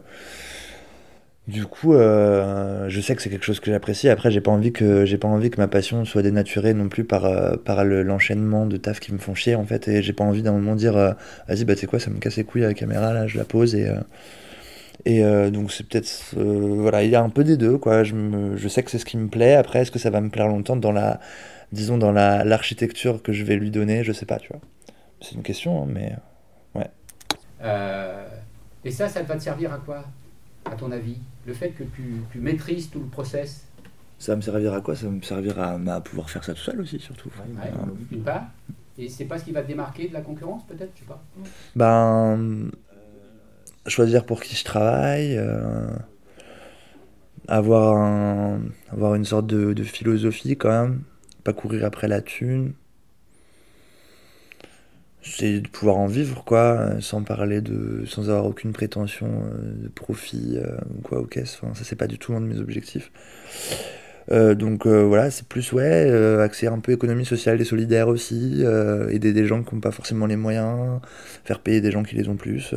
du 1.47 1.65
coup, 1.65 1.93
euh, 1.93 2.89
je 2.89 2.99
sais 3.01 3.15
que 3.15 3.21
c'est 3.21 3.29
quelque 3.29 3.45
chose 3.45 3.59
que 3.61 3.71
j'apprécie. 3.71 4.09
Après, 4.09 4.31
j'ai 4.31 4.41
pas 4.41 4.51
envie 4.51 4.73
que, 4.73 5.05
j'ai 5.05 5.17
pas 5.17 5.27
envie 5.29 5.49
que 5.49 5.57
ma 5.61 5.67
passion 5.67 6.03
soit 6.05 6.21
dénaturée 6.21 6.73
non 6.73 6.89
plus 6.89 7.05
par, 7.05 7.25
euh, 7.25 7.55
par 7.57 7.85
le- 7.85 8.03
l'enchaînement 8.03 8.65
de 8.65 8.77
taf 8.77 8.99
qui 8.99 9.13
me 9.13 9.17
font 9.17 9.33
chier, 9.35 9.55
en 9.55 9.65
fait. 9.65 9.87
Et 9.87 10.01
j'ai 10.01 10.13
pas 10.13 10.25
envie 10.25 10.41
d'un 10.41 10.51
moment 10.51 10.75
dire, 10.75 10.97
euh, 10.97 11.13
vas-y, 11.47 11.63
bah, 11.65 11.75
sais 11.75 11.87
quoi, 11.87 11.99
ça 11.99 12.09
me 12.09 12.19
casse 12.19 12.35
les 12.37 12.43
couilles 12.43 12.65
à 12.65 12.67
la 12.67 12.73
caméra, 12.73 13.13
là, 13.13 13.27
je 13.27 13.37
la 13.37 13.45
pose 13.45 13.75
et. 13.75 13.89
et 15.05 15.21
donc 15.51 15.71
c'est 15.71 15.87
peut-être 15.87 16.33
voilà 16.35 17.03
il 17.03 17.09
y 17.11 17.15
a 17.15 17.21
un 17.21 17.29
peu 17.29 17.43
des 17.43 17.55
deux 17.57 17.77
quoi 17.77 18.03
je, 18.03 18.13
me, 18.15 18.57
je 18.57 18.67
sais 18.67 18.83
que 18.83 18.91
c'est 18.91 18.97
ce 18.99 19.05
qui 19.05 19.17
me 19.17 19.27
plaît 19.29 19.55
après 19.55 19.79
est-ce 19.79 19.91
que 19.91 19.99
ça 19.99 20.09
va 20.09 20.21
me 20.21 20.29
plaire 20.29 20.47
longtemps 20.47 20.75
dans 20.75 20.91
la 20.91 21.19
disons 21.71 21.97
dans 21.97 22.11
la 22.11 22.43
l'architecture 22.43 23.21
que 23.21 23.31
je 23.33 23.43
vais 23.43 23.55
lui 23.55 23.71
donner? 23.71 24.03
Je 24.03 24.11
sais 24.11 24.25
pas 24.25 24.37
tu 24.37 24.49
vois 24.49 24.61
c'est 25.21 25.35
une 25.35 25.43
question 25.43 25.83
hein, 25.83 25.87
mais 25.89 26.13
Euh, 27.61 28.27
et 28.85 28.91
ça, 28.91 29.07
ça 29.09 29.23
va 29.23 29.35
te 29.35 29.41
servir 29.43 29.73
à 29.73 29.77
quoi, 29.79 30.03
à 30.71 30.75
ton 30.75 30.91
avis 30.91 31.17
Le 31.45 31.53
fait 31.53 31.69
que 31.69 31.83
tu, 31.83 32.03
tu 32.31 32.39
maîtrises 32.39 32.89
tout 32.89 32.99
le 32.99 33.07
process 33.07 33.63
ça 34.19 34.31
va 34.31 34.37
me 34.37 34.41
servir 34.41 34.73
à 34.73 34.81
quoi? 34.81 34.95
Ça 34.95 35.05
va 35.05 35.11
me 35.11 35.21
servir 35.21 35.59
à, 35.59 35.73
à 35.73 36.01
pouvoir 36.01 36.29
faire 36.31 36.43
ça 36.43 36.53
tout 36.55 36.59
seul 36.61 36.81
aussi 36.81 36.99
surtout 36.99 37.29
ouais, 37.29 37.69
Euh, 37.69 37.85
d'une 38.11 38.23
part. 38.23 38.45
Et 38.97 39.09
c'est 39.09 39.25
pas 39.25 39.37
ce 39.37 39.43
qui 39.45 39.51
va 39.51 39.61
te 39.61 39.67
démarquer 39.67 40.07
de 40.07 40.13
la 40.13 40.21
concurrence, 40.21 40.63
peut-être? 40.65 40.89
Je 40.95 41.01
sais 41.01 41.05
pas. 41.05 41.21
Ben, 41.75 42.71
choisir 43.85 44.25
pour 44.25 44.41
qui 44.41 44.55
je 44.55 44.63
travaille, 44.63 45.37
euh, 45.37 45.87
avoir, 47.47 47.97
un- 47.97 48.61
avoir 48.91 49.15
une 49.15 49.25
sorte 49.25 49.47
de, 49.47 49.73
de 49.73 49.83
philosophie 49.83 50.57
quand 50.57 50.69
même, 50.69 51.01
pas 51.43 51.53
courir 51.53 51.85
après 51.85 52.07
la 52.07 52.21
thune. 52.21 52.73
C'est 55.29 55.59
de 55.59 55.67
pouvoir 55.67 55.97
en 55.97 56.07
vivre, 56.07 56.43
quoi, 56.43 56.59
euh, 56.59 57.01
sans 57.01 57.23
parler 57.23 57.61
de. 57.61 58.03
sans 58.05 58.29
avoir 58.29 58.45
aucune 58.45 58.71
prétention 58.73 59.27
euh, 59.27 59.83
de 59.83 59.87
profit 59.89 60.57
euh, 60.57 60.77
ou 60.97 61.01
quoi 61.01 61.19
aux 61.19 61.25
caisses. 61.25 61.59
Enfin, 61.61 61.73
ça, 61.73 61.83
c'est 61.83 61.95
pas 61.95 62.07
du 62.07 62.17
tout 62.17 62.33
un 62.33 62.41
de 62.41 62.45
mes 62.45 62.59
objectifs. 62.59 63.11
Donc 64.29 64.85
voilà, 64.85 65.31
c'est 65.31 65.47
plus, 65.47 65.71
ouais, 65.71 66.05
euh, 66.09 66.43
axer 66.43 66.67
un 66.67 66.79
peu 66.79 66.91
économie 66.91 67.25
sociale 67.25 67.61
et 67.61 67.63
solidaire 67.63 68.09
aussi, 68.09 68.61
aider 69.09 69.31
des 69.31 69.45
gens 69.45 69.63
qui 69.63 69.73
n'ont 69.73 69.79
pas 69.79 69.91
forcément 69.91 70.25
les 70.25 70.35
moyens, 70.35 70.99
faire 71.45 71.59
payer 71.59 71.79
des 71.79 71.91
gens 71.91 72.03
qui 72.03 72.15
les 72.15 72.27
ont 72.27 72.35
plus. 72.35 72.75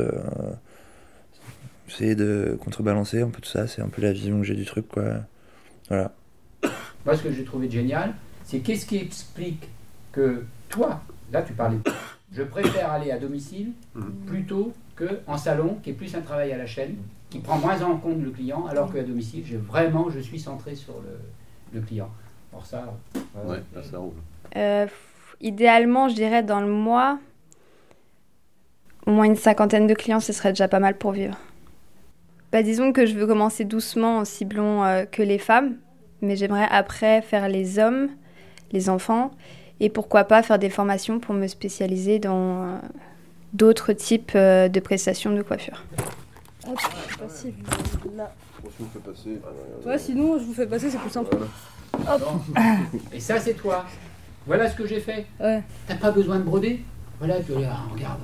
essayer 1.89 2.15
de 2.15 2.57
contrebalancer 2.63 3.21
un 3.21 3.29
peu 3.29 3.41
tout 3.41 3.49
ça, 3.49 3.67
c'est 3.67 3.81
un 3.81 3.89
peu 3.89 4.01
la 4.01 4.13
vision 4.13 4.39
que 4.39 4.45
j'ai 4.45 4.55
du 4.55 4.63
truc, 4.63 4.87
quoi. 4.87 5.03
Voilà. 5.89 6.13
Moi, 7.05 7.17
ce 7.17 7.23
que 7.23 7.33
j'ai 7.33 7.43
trouvé 7.43 7.69
génial, 7.69 8.13
c'est 8.45 8.59
qu'est-ce 8.59 8.85
qui 8.85 8.97
explique 8.97 9.67
que 10.11 10.43
toi, 10.69 11.01
là, 11.31 11.41
tu 11.41 11.53
parlais, 11.53 11.77
je 12.31 12.43
préfère 12.43 12.91
aller 12.91 13.11
à 13.11 13.17
domicile 13.17 13.71
Mhm. 13.95 14.11
plutôt 14.25 14.73
que 14.95 15.19
en 15.27 15.37
salon, 15.37 15.77
qui 15.83 15.89
est 15.91 15.93
plus 15.93 16.13
un 16.15 16.21
travail 16.21 16.51
à 16.53 16.57
la 16.57 16.65
chaîne, 16.65 16.95
qui 17.29 17.39
prend 17.39 17.57
moins 17.57 17.81
en 17.81 17.97
compte 17.97 18.21
le 18.21 18.29
client, 18.31 18.65
alors 18.67 18.91
qu'à 18.91 19.03
domicile, 19.03 19.43
j'ai 19.45 19.57
vraiment, 19.57 20.09
je 20.09 20.19
suis 20.19 20.39
centré 20.39 20.75
sur 20.75 20.95
le, 21.01 21.79
le 21.79 21.85
client. 21.85 22.09
Pour 22.51 22.65
ça, 22.65 22.93
Ouais, 23.45 23.57
là, 23.73 23.81
ça 23.83 23.97
roule. 23.97 24.11
Euh, 24.57 24.85
idéalement, 25.39 26.09
je 26.09 26.15
dirais 26.15 26.43
dans 26.43 26.59
le 26.59 26.67
mois, 26.67 27.19
au 29.07 29.11
moins 29.11 29.25
une 29.25 29.35
cinquantaine 29.37 29.87
de 29.87 29.93
clients, 29.93 30.19
ce 30.19 30.33
serait 30.33 30.49
déjà 30.51 30.67
pas 30.67 30.79
mal 30.79 30.97
pour 30.97 31.11
vivre. 31.13 31.37
Bah, 32.51 32.63
disons 32.63 32.91
que 32.91 33.05
je 33.05 33.15
veux 33.17 33.25
commencer 33.25 33.63
doucement 33.63 34.17
en 34.19 34.25
ciblant 34.25 34.83
euh, 34.83 35.05
que 35.05 35.21
les 35.23 35.37
femmes, 35.37 35.77
mais 36.21 36.35
j'aimerais 36.35 36.67
après 36.69 37.21
faire 37.21 37.47
les 37.47 37.79
hommes, 37.79 38.09
les 38.73 38.89
enfants, 38.89 39.31
et 39.81 39.89
pourquoi 39.89 40.23
pas 40.23 40.43
faire 40.43 40.59
des 40.59 40.69
formations 40.69 41.19
pour 41.19 41.33
me 41.33 41.47
spécialiser 41.47 42.19
dans 42.19 42.63
euh, 42.63 42.77
d'autres 43.53 43.93
types 43.93 44.31
euh, 44.35 44.69
de 44.69 44.79
prestations 44.79 45.35
de 45.35 45.41
coiffure. 45.41 45.83
Hop, 46.67 46.79
je 46.79 47.13
sais 47.13 47.19
pas 47.19 47.29
si 47.29 47.51
vous- 47.51 48.15
là. 48.15 48.31
Ouais, 49.83 49.97
sinon, 49.97 50.37
je 50.37 50.43
vous 50.43 50.53
fais 50.53 50.67
passer, 50.67 50.91
c'est 50.91 50.99
plus 50.99 51.09
simple. 51.09 51.35
et 53.11 53.19
ça, 53.19 53.39
c'est 53.39 53.55
toi. 53.55 53.83
Voilà 54.45 54.69
ce 54.69 54.75
que 54.75 54.85
j'ai 54.85 54.99
fait. 54.99 55.25
Ouais. 55.39 55.63
T'as 55.87 55.95
pas 55.95 56.11
besoin 56.11 56.37
de 56.37 56.43
broder. 56.43 56.83
Voilà, 57.17 57.39
que 57.41 57.53
là, 57.53 57.77
regarde, 57.91 58.19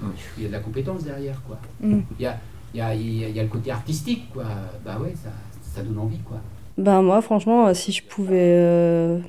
mm. 0.00 0.06
il 0.38 0.42
y 0.44 0.46
a 0.46 0.48
de 0.48 0.52
la 0.54 0.60
compétence 0.60 1.04
derrière, 1.04 1.42
quoi. 1.46 1.58
Mm. 1.80 2.00
Il, 2.18 2.22
y 2.22 2.26
a, 2.26 2.38
il, 2.72 2.78
y 2.78 2.80
a, 2.80 2.94
il, 2.94 3.36
y 3.36 3.38
a, 3.38 3.42
le 3.42 3.50
côté 3.50 3.70
artistique, 3.70 4.32
quoi. 4.32 4.44
Bah 4.82 4.98
ouais, 4.98 5.14
ça, 5.22 5.28
ça 5.74 5.82
donne 5.82 5.98
envie, 5.98 6.20
quoi. 6.20 6.38
Ben 6.78 7.02
moi, 7.02 7.20
franchement, 7.20 7.74
si 7.74 7.92
je 7.92 8.02
pouvais 8.02 9.20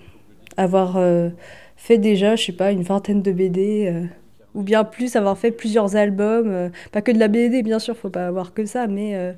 avoir 0.58 1.00
fait 1.76 1.98
déjà, 1.98 2.36
je 2.36 2.46
sais 2.46 2.52
pas, 2.52 2.72
une 2.72 2.84
vingtaine 2.84 3.22
de 3.22 3.32
BD 3.32 4.10
ou 4.58 4.64
bien 4.64 4.84
plus 4.84 5.16
avoir 5.16 5.38
fait 5.38 5.52
plusieurs 5.52 5.96
albums, 5.96 6.50
euh, 6.50 6.70
pas 6.92 7.02
que 7.02 7.12
de 7.12 7.20
la 7.20 7.28
BD 7.28 7.62
bien 7.62 7.78
sûr, 7.80 7.96
faut 7.96 8.10
pas 8.10 8.28
avoir 8.28 8.54
que 8.56 8.66
ça, 8.66 8.88
mais 8.88 9.16
euh, 9.16 9.32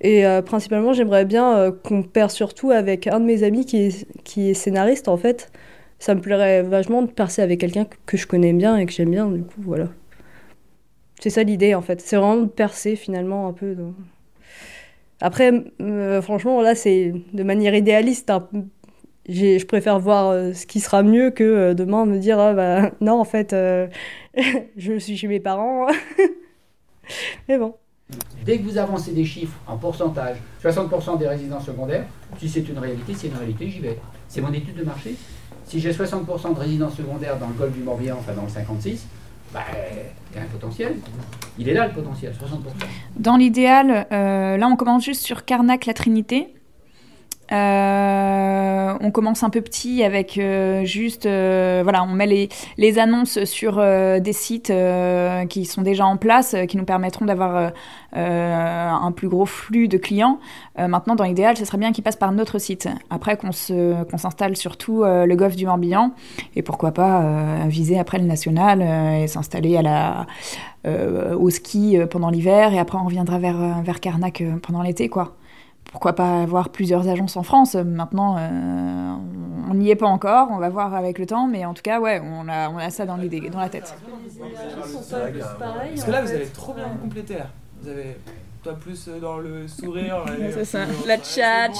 et 0.00 0.26
euh, 0.26 0.42
principalement 0.42 0.92
j'aimerais 0.92 1.24
bien 1.24 1.72
qu'on 1.84 2.02
perd 2.02 2.30
surtout 2.30 2.72
avec 2.72 3.06
un 3.06 3.20
de 3.20 3.24
mes 3.24 3.44
amis 3.44 3.64
qui 3.64 3.78
est, 3.78 4.06
qui 4.24 4.50
est 4.50 4.54
scénariste 4.54 5.08
en 5.08 5.16
fait. 5.16 5.50
Ça 6.00 6.14
me 6.14 6.20
plairait 6.20 6.62
vachement 6.62 7.02
de 7.02 7.10
percer 7.10 7.42
avec 7.42 7.60
quelqu'un 7.60 7.86
que 8.06 8.16
je 8.16 8.26
connais 8.26 8.52
bien 8.52 8.76
et 8.76 8.86
que 8.86 8.92
j'aime 8.92 9.10
bien, 9.10 9.26
du 9.28 9.42
coup 9.42 9.62
voilà. 9.62 9.88
C'est 11.20 11.30
ça 11.30 11.44
l'idée 11.44 11.74
en 11.74 11.82
fait, 11.82 12.00
c'est 12.00 12.16
vraiment 12.16 12.42
de 12.42 12.48
percer 12.48 12.96
finalement 12.96 13.48
un 13.48 13.52
peu. 13.52 13.76
Après, 15.20 15.52
franchement, 16.22 16.62
là, 16.62 16.76
c'est 16.76 17.12
de 17.32 17.42
manière 17.42 17.74
idéaliste, 17.74 18.30
un, 18.30 18.48
je 19.28 19.64
préfère 19.66 19.98
voir 19.98 20.28
euh, 20.28 20.52
ce 20.52 20.66
qui 20.66 20.80
sera 20.80 21.02
mieux 21.02 21.30
que 21.30 21.44
euh, 21.44 21.74
demain 21.74 22.06
me 22.06 22.18
dire 22.18 22.38
ah, 22.38 22.54
bah, 22.54 22.90
non 23.00 23.20
en 23.20 23.24
fait 23.24 23.52
euh, 23.52 23.86
je 24.76 24.98
suis 24.98 25.16
chez 25.16 25.28
mes 25.28 25.40
parents 25.40 25.86
mais 27.48 27.58
bon 27.58 27.74
dès 28.44 28.58
que 28.58 28.62
vous 28.62 28.78
avancez 28.78 29.12
des 29.12 29.24
chiffres 29.24 29.56
en 29.66 29.76
pourcentage 29.76 30.38
60% 30.64 31.18
des 31.18 31.28
résidences 31.28 31.66
secondaires 31.66 32.06
si 32.38 32.48
c'est 32.48 32.66
une 32.66 32.78
réalité 32.78 33.12
c'est 33.14 33.26
une 33.28 33.36
réalité 33.36 33.68
j'y 33.68 33.80
vais 33.80 33.98
c'est 34.28 34.40
mon 34.40 34.52
étude 34.52 34.76
de 34.76 34.84
marché 34.84 35.14
si 35.66 35.78
j'ai 35.78 35.92
60% 35.92 36.54
de 36.54 36.60
résidences 36.60 36.96
secondaires 36.96 37.38
dans 37.38 37.48
le 37.48 37.54
golfe 37.54 37.74
du 37.74 37.82
Morbihan 37.82 38.16
enfin 38.18 38.32
dans 38.32 38.44
le 38.44 38.48
56 38.48 39.06
bah, 39.52 39.60
il 40.30 40.36
y 40.36 40.40
a 40.40 40.42
un 40.42 40.46
potentiel. 40.46 40.96
Il 41.58 41.70
est 41.70 41.72
là 41.72 41.86
le 41.86 41.94
potentiel, 41.94 42.34
60%. 42.34 42.84
Dans 43.16 43.38
l'idéal, 43.38 44.06
là 44.10 44.68
on 44.70 44.76
commence 44.76 45.06
juste 45.06 45.22
sur 45.22 45.46
Carnac, 45.46 45.86
la 45.86 45.94
Trinité. 45.94 46.52
Euh, 47.50 48.94
on 49.00 49.10
commence 49.10 49.42
un 49.42 49.50
peu 49.50 49.62
petit 49.62 50.04
avec 50.04 50.36
euh, 50.36 50.84
juste, 50.84 51.24
euh, 51.24 51.80
voilà, 51.82 52.02
on 52.02 52.08
met 52.08 52.26
les, 52.26 52.48
les 52.76 52.98
annonces 52.98 53.42
sur 53.44 53.76
des 53.78 54.32
sites 54.32 54.72
qui 55.48 55.64
sont 55.64 55.82
déjà 55.82 56.06
en 56.06 56.16
place, 56.16 56.54
qui 56.68 56.76
nous 56.76 56.84
permettront 56.84 57.24
d'avoir 57.24 57.72
un 58.12 59.12
plus 59.12 59.28
gros 59.28 59.46
flux 59.46 59.88
de 59.88 59.98
clients. 59.98 60.38
maintenant, 60.76 61.14
dans 61.14 61.24
l'idéal, 61.24 61.56
ce 61.56 61.64
serait 61.64 61.78
bien 61.78 61.92
qu'ils 61.92 62.04
passent 62.04 62.16
par 62.16 62.32
notre 62.32 62.58
site. 62.58 62.88
Après, 63.10 63.36
qu'on 63.36 63.52
s'installe 63.52 64.56
surtout 64.56 65.04
le 65.04 65.34
golfe 65.34 65.56
du 65.56 65.66
Morbihan 65.66 66.12
et 66.56 66.62
pourquoi 66.62 66.92
pas 66.92 67.66
viser 67.66 67.98
après 67.98 68.18
le 68.18 68.24
national 68.24 68.82
et 69.22 69.26
s'installer 69.26 69.80
au 70.86 71.50
ski 71.50 71.98
pendant 72.10 72.30
l'hiver 72.30 72.72
et 72.72 72.78
après 72.78 72.98
on 72.98 73.04
reviendra 73.04 73.38
vers, 73.38 73.82
vers 73.82 74.00
Carnac 74.00 74.42
pendant 74.62 74.82
l'été, 74.82 75.08
quoi 75.08 75.36
pourquoi 75.88 76.12
pas 76.12 76.42
avoir 76.42 76.68
plusieurs 76.68 77.08
agences 77.08 77.36
en 77.36 77.42
France 77.42 77.74
Maintenant, 77.74 78.36
euh, 78.38 79.14
on 79.70 79.74
n'y 79.74 79.90
est 79.90 79.96
pas 79.96 80.06
encore, 80.06 80.48
on 80.50 80.58
va 80.58 80.68
voir 80.68 80.94
avec 80.94 81.18
le 81.18 81.26
temps, 81.26 81.46
mais 81.46 81.64
en 81.64 81.74
tout 81.74 81.82
cas, 81.82 81.98
ouais, 81.98 82.20
on 82.22 82.48
a, 82.48 82.68
on 82.70 82.76
a 82.76 82.90
ça 82.90 83.06
dans, 83.06 83.16
l'idée, 83.16 83.48
dans 83.50 83.60
la 83.60 83.68
tête. 83.68 83.94
Parce 84.38 86.04
que 86.04 86.10
là, 86.10 86.22
vous 86.22 86.30
avez 86.30 86.46
trop 86.46 86.74
bien 86.74 86.88
complété 87.00 87.34
là. 87.34 87.46
Vous 87.80 87.88
avez 87.88 88.16
toi 88.62 88.74
plus 88.74 89.08
euh, 89.08 89.18
dans 89.20 89.38
le 89.38 89.66
sourire. 89.68 90.24
C'est 90.52 90.64
ça, 90.64 90.80
la 91.06 91.16
chat. 91.22 91.70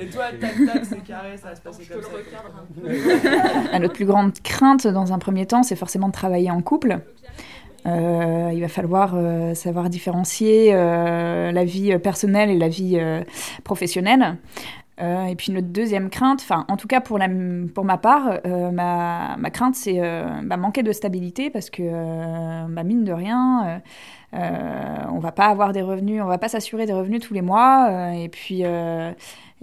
Et 0.00 0.06
toi, 0.06 0.24
tac 0.40 0.54
tac, 0.66 0.84
c'est 0.84 1.04
carré, 1.04 1.36
ça 1.36 1.48
va 1.48 1.56
se 1.56 1.60
passer 1.60 1.84
comme 1.84 2.02
ça. 2.02 3.78
Notre 3.78 3.94
plus 3.94 4.06
grande 4.06 4.32
crainte 4.42 4.86
dans 4.86 5.12
un 5.12 5.18
premier 5.18 5.46
temps, 5.46 5.62
c'est 5.62 5.76
forcément 5.76 6.08
de 6.08 6.12
travailler 6.12 6.50
en 6.50 6.62
couple. 6.62 7.00
Euh, 7.86 8.50
il 8.54 8.60
va 8.60 8.68
falloir 8.68 9.14
euh, 9.16 9.54
savoir 9.54 9.90
différencier 9.90 10.70
euh, 10.72 11.50
la 11.50 11.64
vie 11.64 11.98
personnelle 11.98 12.50
et 12.50 12.58
la 12.58 12.68
vie 12.68 13.00
professionnelle. 13.64 14.36
Et 15.02 15.34
puis 15.36 15.52
notre 15.52 15.68
deuxième 15.68 16.10
crainte, 16.10 16.40
enfin 16.42 16.64
en 16.68 16.76
tout 16.76 16.86
cas 16.86 17.00
pour, 17.00 17.18
ma 17.18 17.98
part, 17.98 18.40
ma, 18.44 19.36
ma, 19.36 19.50
crainte 19.50 19.74
c'est 19.74 20.00
bah, 20.44 20.56
manquer 20.56 20.82
de 20.82 20.92
stabilité 20.92 21.50
parce 21.50 21.70
que 21.70 21.82
bah, 22.68 22.84
mine 22.84 23.04
de 23.04 23.12
rien, 23.12 23.82
on 24.32 25.18
va 25.18 25.32
pas 25.32 25.46
avoir 25.46 25.72
des 25.72 25.82
revenus, 25.82 26.22
on 26.22 26.26
va 26.26 26.38
pas 26.38 26.48
s'assurer 26.48 26.86
des 26.86 26.92
revenus 26.92 27.20
tous 27.20 27.34
les 27.34 27.42
mois 27.42 28.12
et 28.14 28.28
puis 28.28 28.64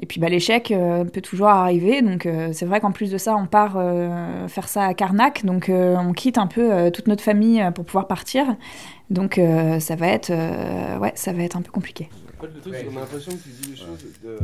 et 0.01 0.05
puis 0.05 0.19
bah, 0.19 0.29
l'échec 0.29 0.72
euh, 0.72 1.03
peut 1.03 1.22
toujours 1.22 1.50
arriver. 1.50 2.01
Donc 2.01 2.25
euh, 2.25 2.50
c'est 2.53 2.65
vrai 2.65 2.79
qu'en 2.79 2.91
plus 2.91 3.12
de 3.12 3.17
ça, 3.17 3.36
on 3.36 3.46
part 3.46 3.75
euh, 3.75 4.48
faire 4.48 4.67
ça 4.67 4.86
à 4.86 4.93
Carnac. 4.93 5.46
Donc 5.46 5.69
on 5.69 6.13
quitte 6.13 6.38
un 6.38 6.48
peu 6.48 6.91
toute 6.91 7.08
notre 7.08 7.24
famille 7.24 7.63
pour 7.75 7.86
pouvoir 7.86 8.08
partir. 8.08 8.46
Donc 9.10 9.39
ça 9.79 9.96
va 9.96 10.08
être 10.08 10.31
ouais, 11.00 11.12
ça 11.15 11.34
va 11.34 11.43
être 11.43 11.58
un 11.58 11.62
peu 11.62 11.72
compliqué. 11.72 12.10
En 12.39 12.43
fait, 12.43 12.53
le 12.55 12.62
truc, 12.62 12.74
c'est 12.74 12.86
qu'on 12.86 12.98
a 12.98 13.01
l'impression 13.01 13.31
que 13.34 13.38
tu 13.38 13.50
dis 13.50 13.69
des 13.72 13.75
choses, 13.75 14.00
de, 14.24 14.38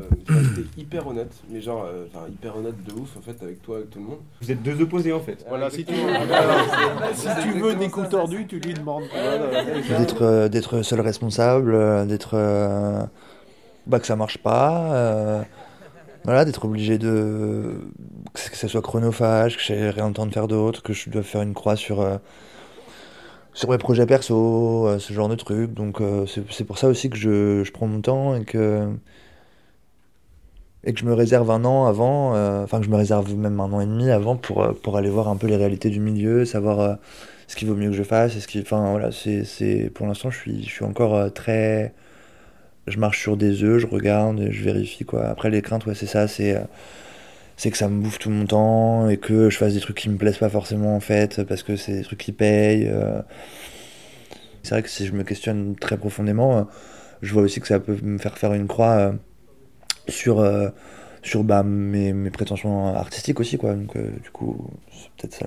t'es 0.56 0.82
hyper 0.82 1.08
honnête, 1.08 1.32
mais 1.50 1.62
genre, 1.62 1.88
enfin, 2.08 2.26
hyper 2.30 2.58
honnête 2.58 2.76
de 2.84 2.94
ouf, 2.94 3.16
en 3.18 3.22
fait, 3.22 3.42
avec 3.42 3.62
toi, 3.62 3.78
avec 3.78 3.90
tout 3.90 4.00
le 4.00 4.06
monde. 4.06 4.20
Vous 4.42 4.52
êtes 4.52 4.62
deux 4.62 4.82
opposés, 4.82 5.14
en 5.14 5.22
fait. 5.22 5.46
Voilà, 5.48 5.70
si 5.70 5.86
tu 5.86 5.94
veux, 5.94 7.14
si 7.14 7.28
tu 7.42 7.60
veux 7.60 7.76
des 7.76 7.90
coups 7.90 8.10
tordus, 8.10 8.46
tu 8.48 8.60
lui 8.60 8.74
demandes. 8.74 9.06
D'être, 9.98 10.48
d'être 10.50 10.82
seul 10.82 11.00
responsable, 11.00 12.08
d'être 12.08 12.36
bah, 13.88 14.00
que 14.00 14.08
ça 14.08 14.16
marche 14.16 14.38
pas. 14.40 14.94
Euh, 14.94 15.44
voilà, 16.24 16.46
d'être 16.46 16.66
obligé 16.66 16.98
de. 16.98 17.82
que 18.34 18.40
ça 18.40 18.68
soit 18.68 18.82
chronophage, 18.82 19.58
que 19.58 19.64
j'ai 19.64 19.90
rien 19.90 20.08
le 20.08 20.14
temps 20.14 20.26
de 20.26 20.34
faire 20.34 20.48
d'autre, 20.48 20.82
que 20.82 20.94
je 20.94 21.10
dois 21.10 21.24
faire 21.24 21.42
une 21.42 21.54
croix 21.54 21.76
sur. 21.76 22.02
Euh, 23.56 23.60
sur 23.60 23.70
mes 23.70 23.78
projets 23.78 24.06
perso, 24.06 24.88
euh, 24.88 25.00
ce 25.00 25.14
genre 25.14 25.30
de 25.30 25.36
trucs. 25.36 25.74
Donc 25.74 26.02
c'est 26.28 26.64
pour 26.66 26.78
ça 26.78 26.88
aussi 26.88 27.10
que 27.10 27.18
je, 27.18 27.64
je, 27.64 27.72
prends 27.72 27.88
mon 27.88 28.02
temps 28.02 28.36
et 28.36 28.44
que. 28.44 28.90
Et 30.88 30.94
que 30.94 31.00
je 31.00 31.06
me 31.06 31.14
réserve 31.14 31.50
un 31.50 31.66
an 31.66 31.88
avant, 31.88 32.34
enfin 32.64 32.80
que 32.80 32.86
je 32.86 32.92
me 32.92 32.96
réserve 32.96 33.34
même 33.36 33.60
un 33.60 33.74
an 33.74 33.82
et 33.82 33.88
demi 33.88 34.12
avant 34.12 34.36
pour, 34.36 34.72
pour 34.84 34.98
aller 34.98 35.10
voir 35.10 35.30
un 35.30 35.36
peu 35.36 35.48
les 35.48 35.56
réalités 35.56 35.90
du 35.90 36.00
milieu, 36.00 36.46
savoir 36.46 37.00
ce 37.48 37.56
qui 37.56 37.66
vaut 37.66 37.74
mieux 37.74 37.90
que 37.90 37.96
je 37.96 38.04
fasse. 38.04 38.38
Ce 38.38 38.48
qui, 38.48 38.62
enfin 38.62 38.92
voilà, 38.92 39.10
c'est 39.12 39.90
pour 39.96 40.06
l'instant 40.06 40.30
je 40.30 40.38
suis, 40.38 40.64
je 40.64 40.70
suis 40.70 40.86
encore 40.86 41.34
très 41.34 41.96
je 42.88 43.00
marche 43.00 43.22
sur 43.22 43.38
des 43.38 43.64
œufs, 43.64 43.80
je 43.80 43.88
regarde, 43.88 44.48
je 44.52 44.64
vérifie 44.64 45.06
quoi. 45.06 45.26
Après 45.28 45.50
les 45.50 45.62
craintes, 45.62 45.86
ouais, 45.86 45.96
c'est 45.96 46.06
ça, 46.06 46.28
c'est 46.28 46.56
euh, 46.56 46.62
c'est 47.58 47.72
que 47.72 47.78
ça 47.78 47.88
me 47.88 48.02
bouffe 48.02 48.20
tout 48.20 48.30
mon 48.30 48.46
temps 48.46 49.10
et 49.10 49.18
que 49.18 49.50
je 49.50 49.58
fasse 49.58 49.74
des 49.74 49.80
trucs 49.80 49.98
qui 49.98 50.10
me 50.10 50.18
plaisent 50.18 50.38
pas 50.38 50.50
forcément 50.50 50.96
en 50.96 51.00
fait 51.00 51.44
parce 51.44 51.64
que 51.64 51.76
c'est 51.76 51.94
des 51.94 52.04
trucs 52.04 52.20
qui 52.20 52.32
payent. 52.32 52.88
Euh. 52.88 53.22
C'est 54.64 54.72
vrai 54.72 54.84
que 54.84 54.90
si 54.90 55.06
je 55.06 55.14
me 55.14 55.24
questionne 55.24 55.76
très 55.76 55.98
profondément, 55.98 56.58
euh, 56.58 56.64
je 57.22 57.34
vois 57.34 57.44
aussi 57.44 57.62
que 57.62 57.68
ça 57.68 57.80
peut 57.80 57.98
me 58.02 58.18
faire 58.18 58.38
faire 58.38 58.54
une 58.54 58.68
croix 58.68 59.14
sur 60.08 60.46
sur 61.24 61.44
bah, 61.44 61.64
mes, 61.64 62.14
mes, 62.14 62.30
prétentions 62.30 62.88
artistiques 62.96 63.40
aussi 63.40 63.58
quoi. 63.58 63.74
Donc 63.74 63.98
du 63.98 64.30
coup, 64.32 64.70
c'est 64.92 65.10
peut-être 65.18 65.34
ça, 65.34 65.46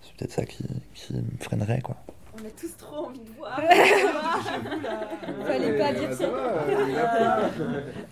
c'est 0.00 0.16
peut-être 0.16 0.32
ça 0.32 0.44
qui, 0.44 0.64
qui 0.94 1.14
me 1.14 1.38
freinerait 1.40 1.80
quoi. 1.80 1.96
On 2.34 2.46
a 2.46 2.50
tous 2.50 2.74
trop 2.78 3.06
envie 3.06 3.20
de 3.20 3.30
voir. 3.36 3.56
Fallait 5.46 5.78
pas 5.78 5.92
dire 5.92 6.12
ça. 6.14 6.26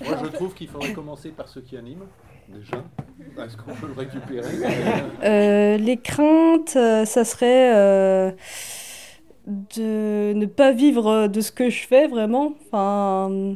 Moi, 0.04 0.18
je 0.22 0.26
trouve 0.28 0.54
qu'il 0.54 0.68
faudrait 0.68 0.92
commencer 0.92 1.30
par 1.30 1.48
ceux 1.48 1.62
qui 1.62 1.76
animent, 1.78 2.06
déjà. 2.52 2.84
Est-ce 3.44 3.56
qu'on 3.56 3.74
peut 3.74 3.86
le 3.86 3.98
récupérer 3.98 4.48
euh, 5.24 5.76
Les 5.78 5.96
craintes, 5.96 6.74
euh, 6.76 7.04
ça 7.04 7.24
serait 7.24 7.74
euh, 7.74 8.30
de 9.46 10.32
ne 10.34 10.46
pas 10.46 10.72
vivre 10.72 11.26
de 11.26 11.40
ce 11.40 11.52
que 11.52 11.70
je 11.70 11.86
fais 11.86 12.06
vraiment. 12.06 12.54
Enfin, 12.66 13.54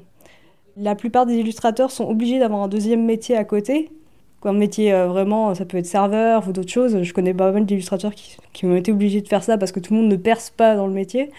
la 0.77 0.95
plupart 0.95 1.27
des 1.27 1.35
illustrateurs 1.35 1.91
sont 1.91 2.09
obligés 2.09 2.39
d'avoir 2.39 2.63
un 2.63 2.69
deuxième 2.69 3.05
métier 3.05 3.37
à 3.37 3.45
côté 3.45 3.91
un 4.47 4.53
métier 4.53 4.93
vraiment, 4.93 5.55
ça 5.55 5.65
peut 5.65 5.79
être 5.79 5.87
serveur 5.87 6.47
ou 6.47 6.53
d'autres 6.53 6.71
choses. 6.71 7.03
Je 7.03 7.15
connais 7.15 7.33
pas 7.33 7.51
mal 7.51 7.65
d'illustrateurs 7.65 8.15
qui, 8.15 8.37
qui 8.53 8.67
ont 8.67 8.77
été 8.77 8.93
obligés 8.93 9.23
de 9.23 9.27
faire 9.27 9.43
ça 9.43 9.57
parce 9.57 9.73
que 9.73 9.81
tout 9.81 9.95
le 9.95 10.01
monde 10.01 10.11
ne 10.11 10.17
perce 10.17 10.51
pas 10.51 10.77
dans 10.77 10.87
le 10.87 10.93
métier. 10.93 11.31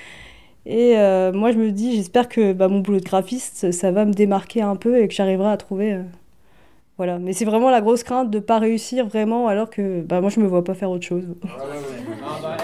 Et 0.65 0.95
moi, 1.31 1.51
je 1.51 1.59
me 1.59 1.69
dis, 1.69 1.95
j'espère 1.95 2.27
que 2.27 2.51
bah, 2.51 2.67
mon 2.67 2.79
boulot 2.79 2.99
de 2.99 3.05
graphiste, 3.05 3.71
ça 3.71 3.91
va 3.91 4.05
me 4.05 4.11
démarquer 4.11 4.63
un 4.63 4.75
peu 4.75 5.03
et 5.03 5.07
que 5.07 5.13
j'arriverai 5.13 5.49
à 5.49 5.57
trouver. 5.57 5.99
Voilà. 6.97 7.19
Mais 7.19 7.33
c'est 7.33 7.45
vraiment 7.45 7.69
la 7.69 7.81
grosse 7.81 8.03
crainte 8.03 8.29
de 8.29 8.37
ne 8.37 8.43
pas 8.43 8.59
réussir 8.59 9.07
vraiment 9.07 9.47
alors 9.47 9.69
que 9.69 10.01
bah, 10.01 10.21
moi, 10.21 10.29
je 10.29 10.39
me 10.39 10.47
vois 10.47 10.63
pas 10.63 10.73
faire 10.73 10.91
autre 10.91 11.05
chose. 11.05 11.25
Ah, 11.43 11.47
bah, 12.41 12.57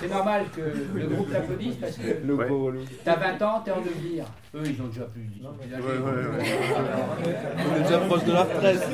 c'est 0.00 0.08
normal 0.08 0.44
que 0.54 0.98
le 0.98 1.06
groupe 1.06 1.32
t'applaudisse 1.32 1.76
parce 1.76 1.96
que 1.96 2.02
t'as 3.04 3.16
20 3.16 3.42
ans, 3.42 3.62
t'es 3.64 3.70
en 3.70 3.80
devenir. 3.80 4.24
Eux, 4.54 4.62
ils 4.64 4.80
ont 4.80 4.86
déjà 4.86 5.04
plus. 5.04 5.22
On 5.42 7.76
est 7.76 7.82
déjà 7.82 7.98
proche 7.98 8.24
de 8.24 8.32
la 8.32 8.44
retraite. 8.44 8.88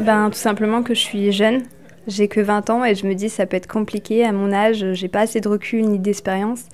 Ben, 0.00 0.30
tout 0.30 0.38
simplement 0.38 0.82
que 0.82 0.94
je 0.94 1.00
suis 1.00 1.32
jeune. 1.32 1.62
J'ai 2.08 2.26
que 2.26 2.40
20 2.40 2.70
ans 2.70 2.84
et 2.84 2.96
je 2.96 3.06
me 3.06 3.14
dis 3.14 3.28
ça 3.28 3.46
peut 3.46 3.56
être 3.56 3.68
compliqué 3.68 4.24
à 4.24 4.32
mon 4.32 4.52
âge. 4.52 4.84
J'ai 4.94 5.08
pas 5.08 5.20
assez 5.20 5.40
de 5.40 5.48
recul 5.48 5.86
ni 5.86 5.98
d'expérience 5.98 6.64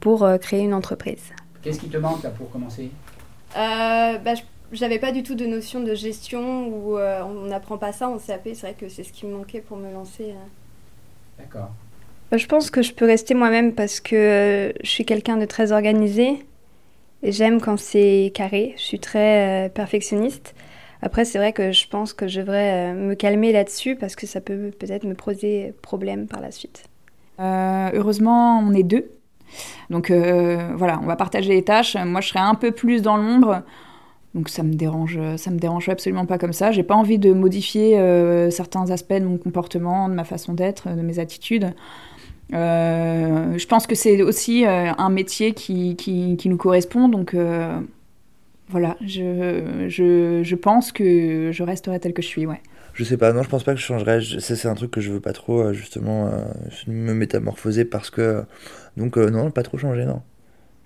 pour 0.00 0.24
euh, 0.24 0.36
créer 0.36 0.62
une 0.62 0.74
entreprise. 0.74 1.32
Qu'est-ce 1.64 1.80
qui 1.80 1.88
te 1.88 1.96
manque 1.96 2.22
là 2.22 2.28
pour 2.28 2.50
commencer? 2.50 2.90
Euh, 3.56 4.18
ben, 4.18 4.36
j'avais 4.70 4.98
pas 4.98 5.12
du 5.12 5.22
tout 5.22 5.34
de 5.34 5.46
notion 5.46 5.80
de 5.80 5.94
gestion 5.94 6.68
ou 6.68 6.98
on 6.98 7.46
n'apprend 7.46 7.78
pas 7.78 7.92
ça 7.92 8.06
en 8.06 8.18
CAP. 8.18 8.50
C'est 8.52 8.60
vrai 8.60 8.76
que 8.78 8.90
c'est 8.90 9.02
ce 9.02 9.12
qui 9.12 9.24
me 9.24 9.34
manquait 9.34 9.62
pour 9.62 9.78
me 9.78 9.90
lancer. 9.90 10.34
D'accord. 11.38 11.70
Bah, 12.30 12.36
je 12.36 12.46
pense 12.46 12.70
que 12.70 12.82
je 12.82 12.92
peux 12.92 13.06
rester 13.06 13.32
moi-même 13.32 13.72
parce 13.74 14.00
que 14.00 14.74
je 14.82 14.88
suis 14.90 15.06
quelqu'un 15.06 15.38
de 15.38 15.46
très 15.46 15.72
organisé 15.72 16.44
et 17.22 17.32
j'aime 17.32 17.62
quand 17.62 17.78
c'est 17.78 18.30
carré. 18.34 18.74
Je 18.76 18.82
suis 18.82 19.00
très 19.00 19.70
perfectionniste. 19.74 20.54
Après, 21.00 21.24
c'est 21.24 21.38
vrai 21.38 21.54
que 21.54 21.72
je 21.72 21.88
pense 21.88 22.12
que 22.12 22.28
je 22.28 22.40
devrais 22.40 22.92
me 22.92 23.14
calmer 23.14 23.52
là-dessus 23.52 23.96
parce 23.96 24.16
que 24.16 24.26
ça 24.26 24.42
peut 24.42 24.70
peut-être 24.70 25.04
me 25.04 25.14
poser 25.14 25.72
problème 25.80 26.26
par 26.26 26.42
la 26.42 26.50
suite. 26.50 26.84
heureusement, 27.38 28.58
on 28.58 28.74
est 28.74 28.82
deux. 28.82 29.10
Donc 29.90 30.10
euh, 30.10 30.72
voilà, 30.76 31.00
on 31.02 31.06
va 31.06 31.16
partager 31.16 31.52
les 31.52 31.62
tâches. 31.62 31.96
Moi, 31.96 32.20
je 32.20 32.28
serai 32.28 32.40
un 32.40 32.54
peu 32.54 32.70
plus 32.70 33.02
dans 33.02 33.16
l'ombre. 33.16 33.62
Donc 34.34 34.48
ça 34.48 34.64
me 34.64 34.74
dérange, 34.74 35.18
ça 35.36 35.50
me 35.50 35.58
dérange 35.58 35.88
absolument 35.88 36.26
pas 36.26 36.38
comme 36.38 36.52
ça. 36.52 36.72
J'ai 36.72 36.82
pas 36.82 36.96
envie 36.96 37.18
de 37.18 37.32
modifier 37.32 37.98
euh, 37.98 38.50
certains 38.50 38.90
aspects 38.90 39.14
de 39.14 39.24
mon 39.24 39.38
comportement, 39.38 40.08
de 40.08 40.14
ma 40.14 40.24
façon 40.24 40.54
d'être, 40.54 40.88
de 40.88 41.02
mes 41.02 41.20
attitudes. 41.20 41.72
Euh, 42.52 43.56
je 43.56 43.66
pense 43.66 43.86
que 43.86 43.94
c'est 43.94 44.20
aussi 44.22 44.64
un 44.66 45.08
métier 45.08 45.54
qui, 45.54 45.96
qui, 45.96 46.36
qui, 46.36 46.48
nous 46.48 46.56
correspond. 46.56 47.08
Donc 47.08 47.36
voilà, 48.68 48.96
je, 49.06 49.86
je, 49.88 50.40
je, 50.42 50.54
pense 50.56 50.90
que 50.90 51.50
je 51.52 51.62
resterai 51.62 52.00
tel 52.00 52.12
que 52.12 52.22
je 52.22 52.26
suis, 52.26 52.46
ouais. 52.46 52.60
Je 52.94 53.04
sais 53.04 53.16
pas, 53.16 53.32
non, 53.32 53.42
je 53.42 53.48
pense 53.48 53.62
pas 53.62 53.74
que 53.74 53.80
je 53.80 53.84
changerai. 53.84 54.20
C'est 54.40 54.66
un 54.66 54.74
truc 54.74 54.90
que 54.90 55.00
je 55.00 55.12
veux 55.12 55.20
pas 55.20 55.32
trop, 55.32 55.72
justement, 55.72 56.30
me 56.88 57.12
métamorphoser 57.12 57.84
parce 57.84 58.10
que 58.10 58.44
donc 58.96 59.18
euh, 59.18 59.30
non, 59.30 59.50
pas 59.50 59.62
trop 59.62 59.78
changé, 59.78 60.04
non. 60.04 60.22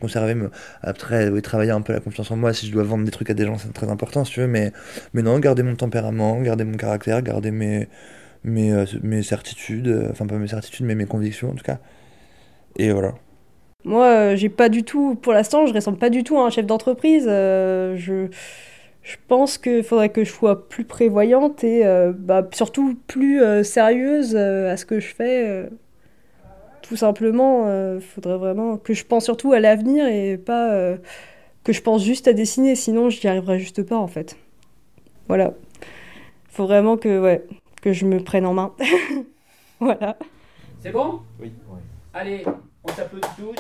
Conserver, 0.01 0.37
après, 0.81 1.29
oui, 1.29 1.43
travailler 1.43 1.73
un 1.73 1.81
peu 1.81 1.93
la 1.93 1.99
confiance 1.99 2.31
en 2.31 2.37
moi, 2.37 2.53
si 2.53 2.69
je 2.69 2.73
dois 2.73 2.85
vendre 2.85 3.05
des 3.05 3.11
trucs 3.11 3.31
à 3.31 3.35
des 3.35 3.45
gens, 3.45 3.59
c'est 3.59 3.73
très 3.73 3.91
important, 3.91 4.25
si 4.25 4.33
tu 4.33 4.41
veux, 4.41 4.47
mais, 4.47 4.73
mais 5.13 5.23
non, 5.23 5.39
garder 5.41 5.65
mon 5.65 5.75
tempérament, 5.75 6.41
garder 6.41 6.63
mon 6.63 6.77
caractère, 6.77 7.21
garder 7.21 7.51
mes, 7.51 7.89
mes, 8.45 8.73
euh, 8.73 8.85
mes 9.03 9.25
certitudes, 9.25 9.89
euh, 9.89 10.09
enfin 10.13 10.27
pas 10.27 10.37
mes 10.37 10.47
certitudes, 10.47 10.87
mais 10.87 10.95
mes 10.95 11.07
convictions 11.07 11.51
en 11.51 11.55
tout 11.55 11.65
cas. 11.65 11.79
Et 12.77 12.93
voilà. 12.93 13.15
Moi, 13.85 14.37
j'ai 14.37 14.49
pas 14.49 14.69
du 14.69 14.85
tout, 14.85 15.17
pour 15.17 15.33
l'instant, 15.33 15.67
je 15.67 15.75
ressemble 15.75 15.99
pas 15.99 16.11
du 16.11 16.23
tout 16.23 16.39
à 16.39 16.47
un 16.47 16.51
chef 16.51 16.67
d'entreprise. 16.67 17.25
je, 17.25 18.29
je 19.03 19.17
pense 19.27 19.59
qu'il 19.59 19.83
faudrait 19.83 20.11
que 20.11 20.23
je 20.23 20.31
sois 20.31 20.69
plus 20.69 20.85
prévoyante 20.85 21.65
et 21.65 21.83
bah, 22.19 22.49
surtout 22.53 22.97
plus 23.09 23.41
sérieuse 23.65 24.37
à 24.37 24.77
ce 24.77 24.85
que 24.85 25.01
je 25.01 25.15
fais 25.15 25.69
tout 26.89 26.97
simplement, 26.97 27.67
il 27.67 27.71
euh, 27.71 28.01
faudrait 28.01 28.39
vraiment 28.39 28.79
que 28.79 28.95
je 28.95 29.05
pense 29.05 29.25
surtout 29.25 29.53
à 29.53 29.61
l'avenir 29.61 30.07
et 30.07 30.39
pas 30.39 30.73
euh, 30.73 30.97
que 31.63 31.75
je 31.75 31.83
pense 31.83 32.03
juste 32.03 32.29
à 32.29 32.33
dessiner, 32.33 32.75
sinon 32.77 33.11
j'y 33.11 33.29
arriverai 33.29 33.59
juste 33.59 33.83
pas 33.83 33.99
en 33.99 34.07
fait. 34.07 34.39
Voilà. 35.29 35.53
Faut 36.49 36.65
vraiment 36.65 36.97
que, 36.97 37.21
ouais, 37.21 37.45
que 37.83 37.93
je 37.93 38.07
me 38.07 38.21
prenne 38.21 38.47
en 38.47 38.55
main. 38.55 38.75
voilà. 39.81 40.17
C'est 40.81 40.91
bon? 40.91 41.21
Oui. 41.39 41.53
Allez, 42.15 42.43
on 42.83 42.89
s'applaudit 42.89 43.29
tous. 43.37 43.55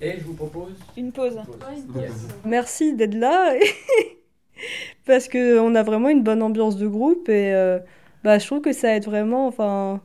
Et 0.00 0.18
je 0.18 0.24
vous 0.24 0.34
propose 0.34 0.72
une 0.96 1.12
pause. 1.12 1.38
Merci 2.46 2.94
d'être 2.94 3.14
là. 3.14 3.54
parce 5.06 5.28
qu'on 5.28 5.74
a 5.74 5.82
vraiment 5.82 6.08
une 6.08 6.22
bonne 6.22 6.42
ambiance 6.42 6.76
de 6.76 6.86
groupe 6.86 7.28
et 7.28 7.52
euh, 7.52 7.78
bah, 8.24 8.38
je 8.38 8.46
trouve 8.46 8.60
que 8.60 8.72
ça 8.72 8.96
aide 8.96 9.04
vraiment 9.04 9.46
enfin, 9.46 10.00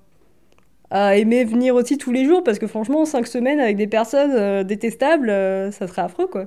à 0.90 1.16
aimer 1.18 1.44
venir 1.44 1.76
aussi 1.76 1.98
tous 1.98 2.12
les 2.12 2.26
jours 2.26 2.44
parce 2.44 2.60
que 2.60 2.68
franchement, 2.68 3.06
cinq 3.06 3.28
semaines 3.28 3.60
avec 3.60 3.78
des 3.78 3.88
personnes 3.88 4.34
euh, 4.34 4.64
détestables, 4.64 5.30
euh, 5.30 5.72
ça 5.72 5.88
serait 5.88 6.02
affreux 6.02 6.28
quoi. 6.28 6.46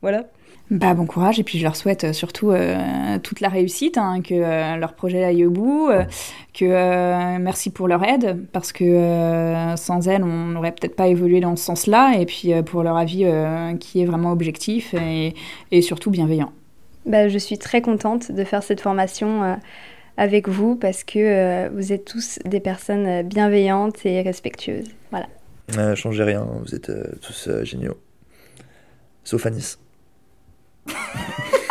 Voilà. 0.00 0.24
Bah, 0.70 0.94
bon 0.94 1.06
courage 1.06 1.38
et 1.38 1.44
puis 1.44 1.58
je 1.58 1.64
leur 1.64 1.76
souhaite 1.76 2.12
surtout 2.12 2.52
toute 3.22 3.40
la 3.40 3.48
réussite, 3.48 3.98
hein, 3.98 4.22
que 4.22 4.78
leur 4.78 4.94
projet 4.94 5.22
aille 5.22 5.44
au 5.44 5.50
bout, 5.50 5.90
que 6.54 7.38
merci 7.38 7.70
pour 7.70 7.88
leur 7.88 8.02
aide 8.02 8.46
parce 8.52 8.72
que 8.72 9.74
sans 9.76 10.08
elles 10.08 10.24
on 10.24 10.46
n'aurait 10.46 10.72
peut-être 10.72 10.96
pas 10.96 11.08
évolué 11.08 11.40
dans 11.40 11.56
ce 11.56 11.64
sens-là 11.64 12.14
et 12.18 12.24
puis 12.24 12.52
pour 12.64 12.84
leur 12.84 12.96
avis 12.96 13.26
qui 13.80 14.00
est 14.00 14.06
vraiment 14.06 14.32
objectif 14.32 14.94
et, 14.94 15.34
et 15.72 15.82
surtout 15.82 16.10
bienveillant 16.10 16.52
bah, 17.06 17.28
Je 17.28 17.38
suis 17.38 17.58
très 17.58 17.82
contente 17.82 18.32
de 18.32 18.44
faire 18.44 18.62
cette 18.62 18.80
formation 18.80 19.42
euh, 19.42 19.54
avec 20.16 20.48
vous 20.48 20.76
parce 20.76 21.04
que 21.04 21.18
euh, 21.18 21.68
vous 21.72 21.92
êtes 21.92 22.04
tous 22.04 22.38
des 22.44 22.60
personnes 22.60 23.06
euh, 23.06 23.22
bienveillantes 23.22 24.04
et 24.04 24.22
respectueuses. 24.22 24.88
Voilà. 25.10 25.28
Euh, 25.78 25.94
changez 25.94 26.24
rien, 26.24 26.46
vous 26.60 26.74
êtes 26.74 26.92
tous 27.20 27.48
géniaux. 27.62 27.98
Sauf 29.24 29.46
Anis. 29.46 29.78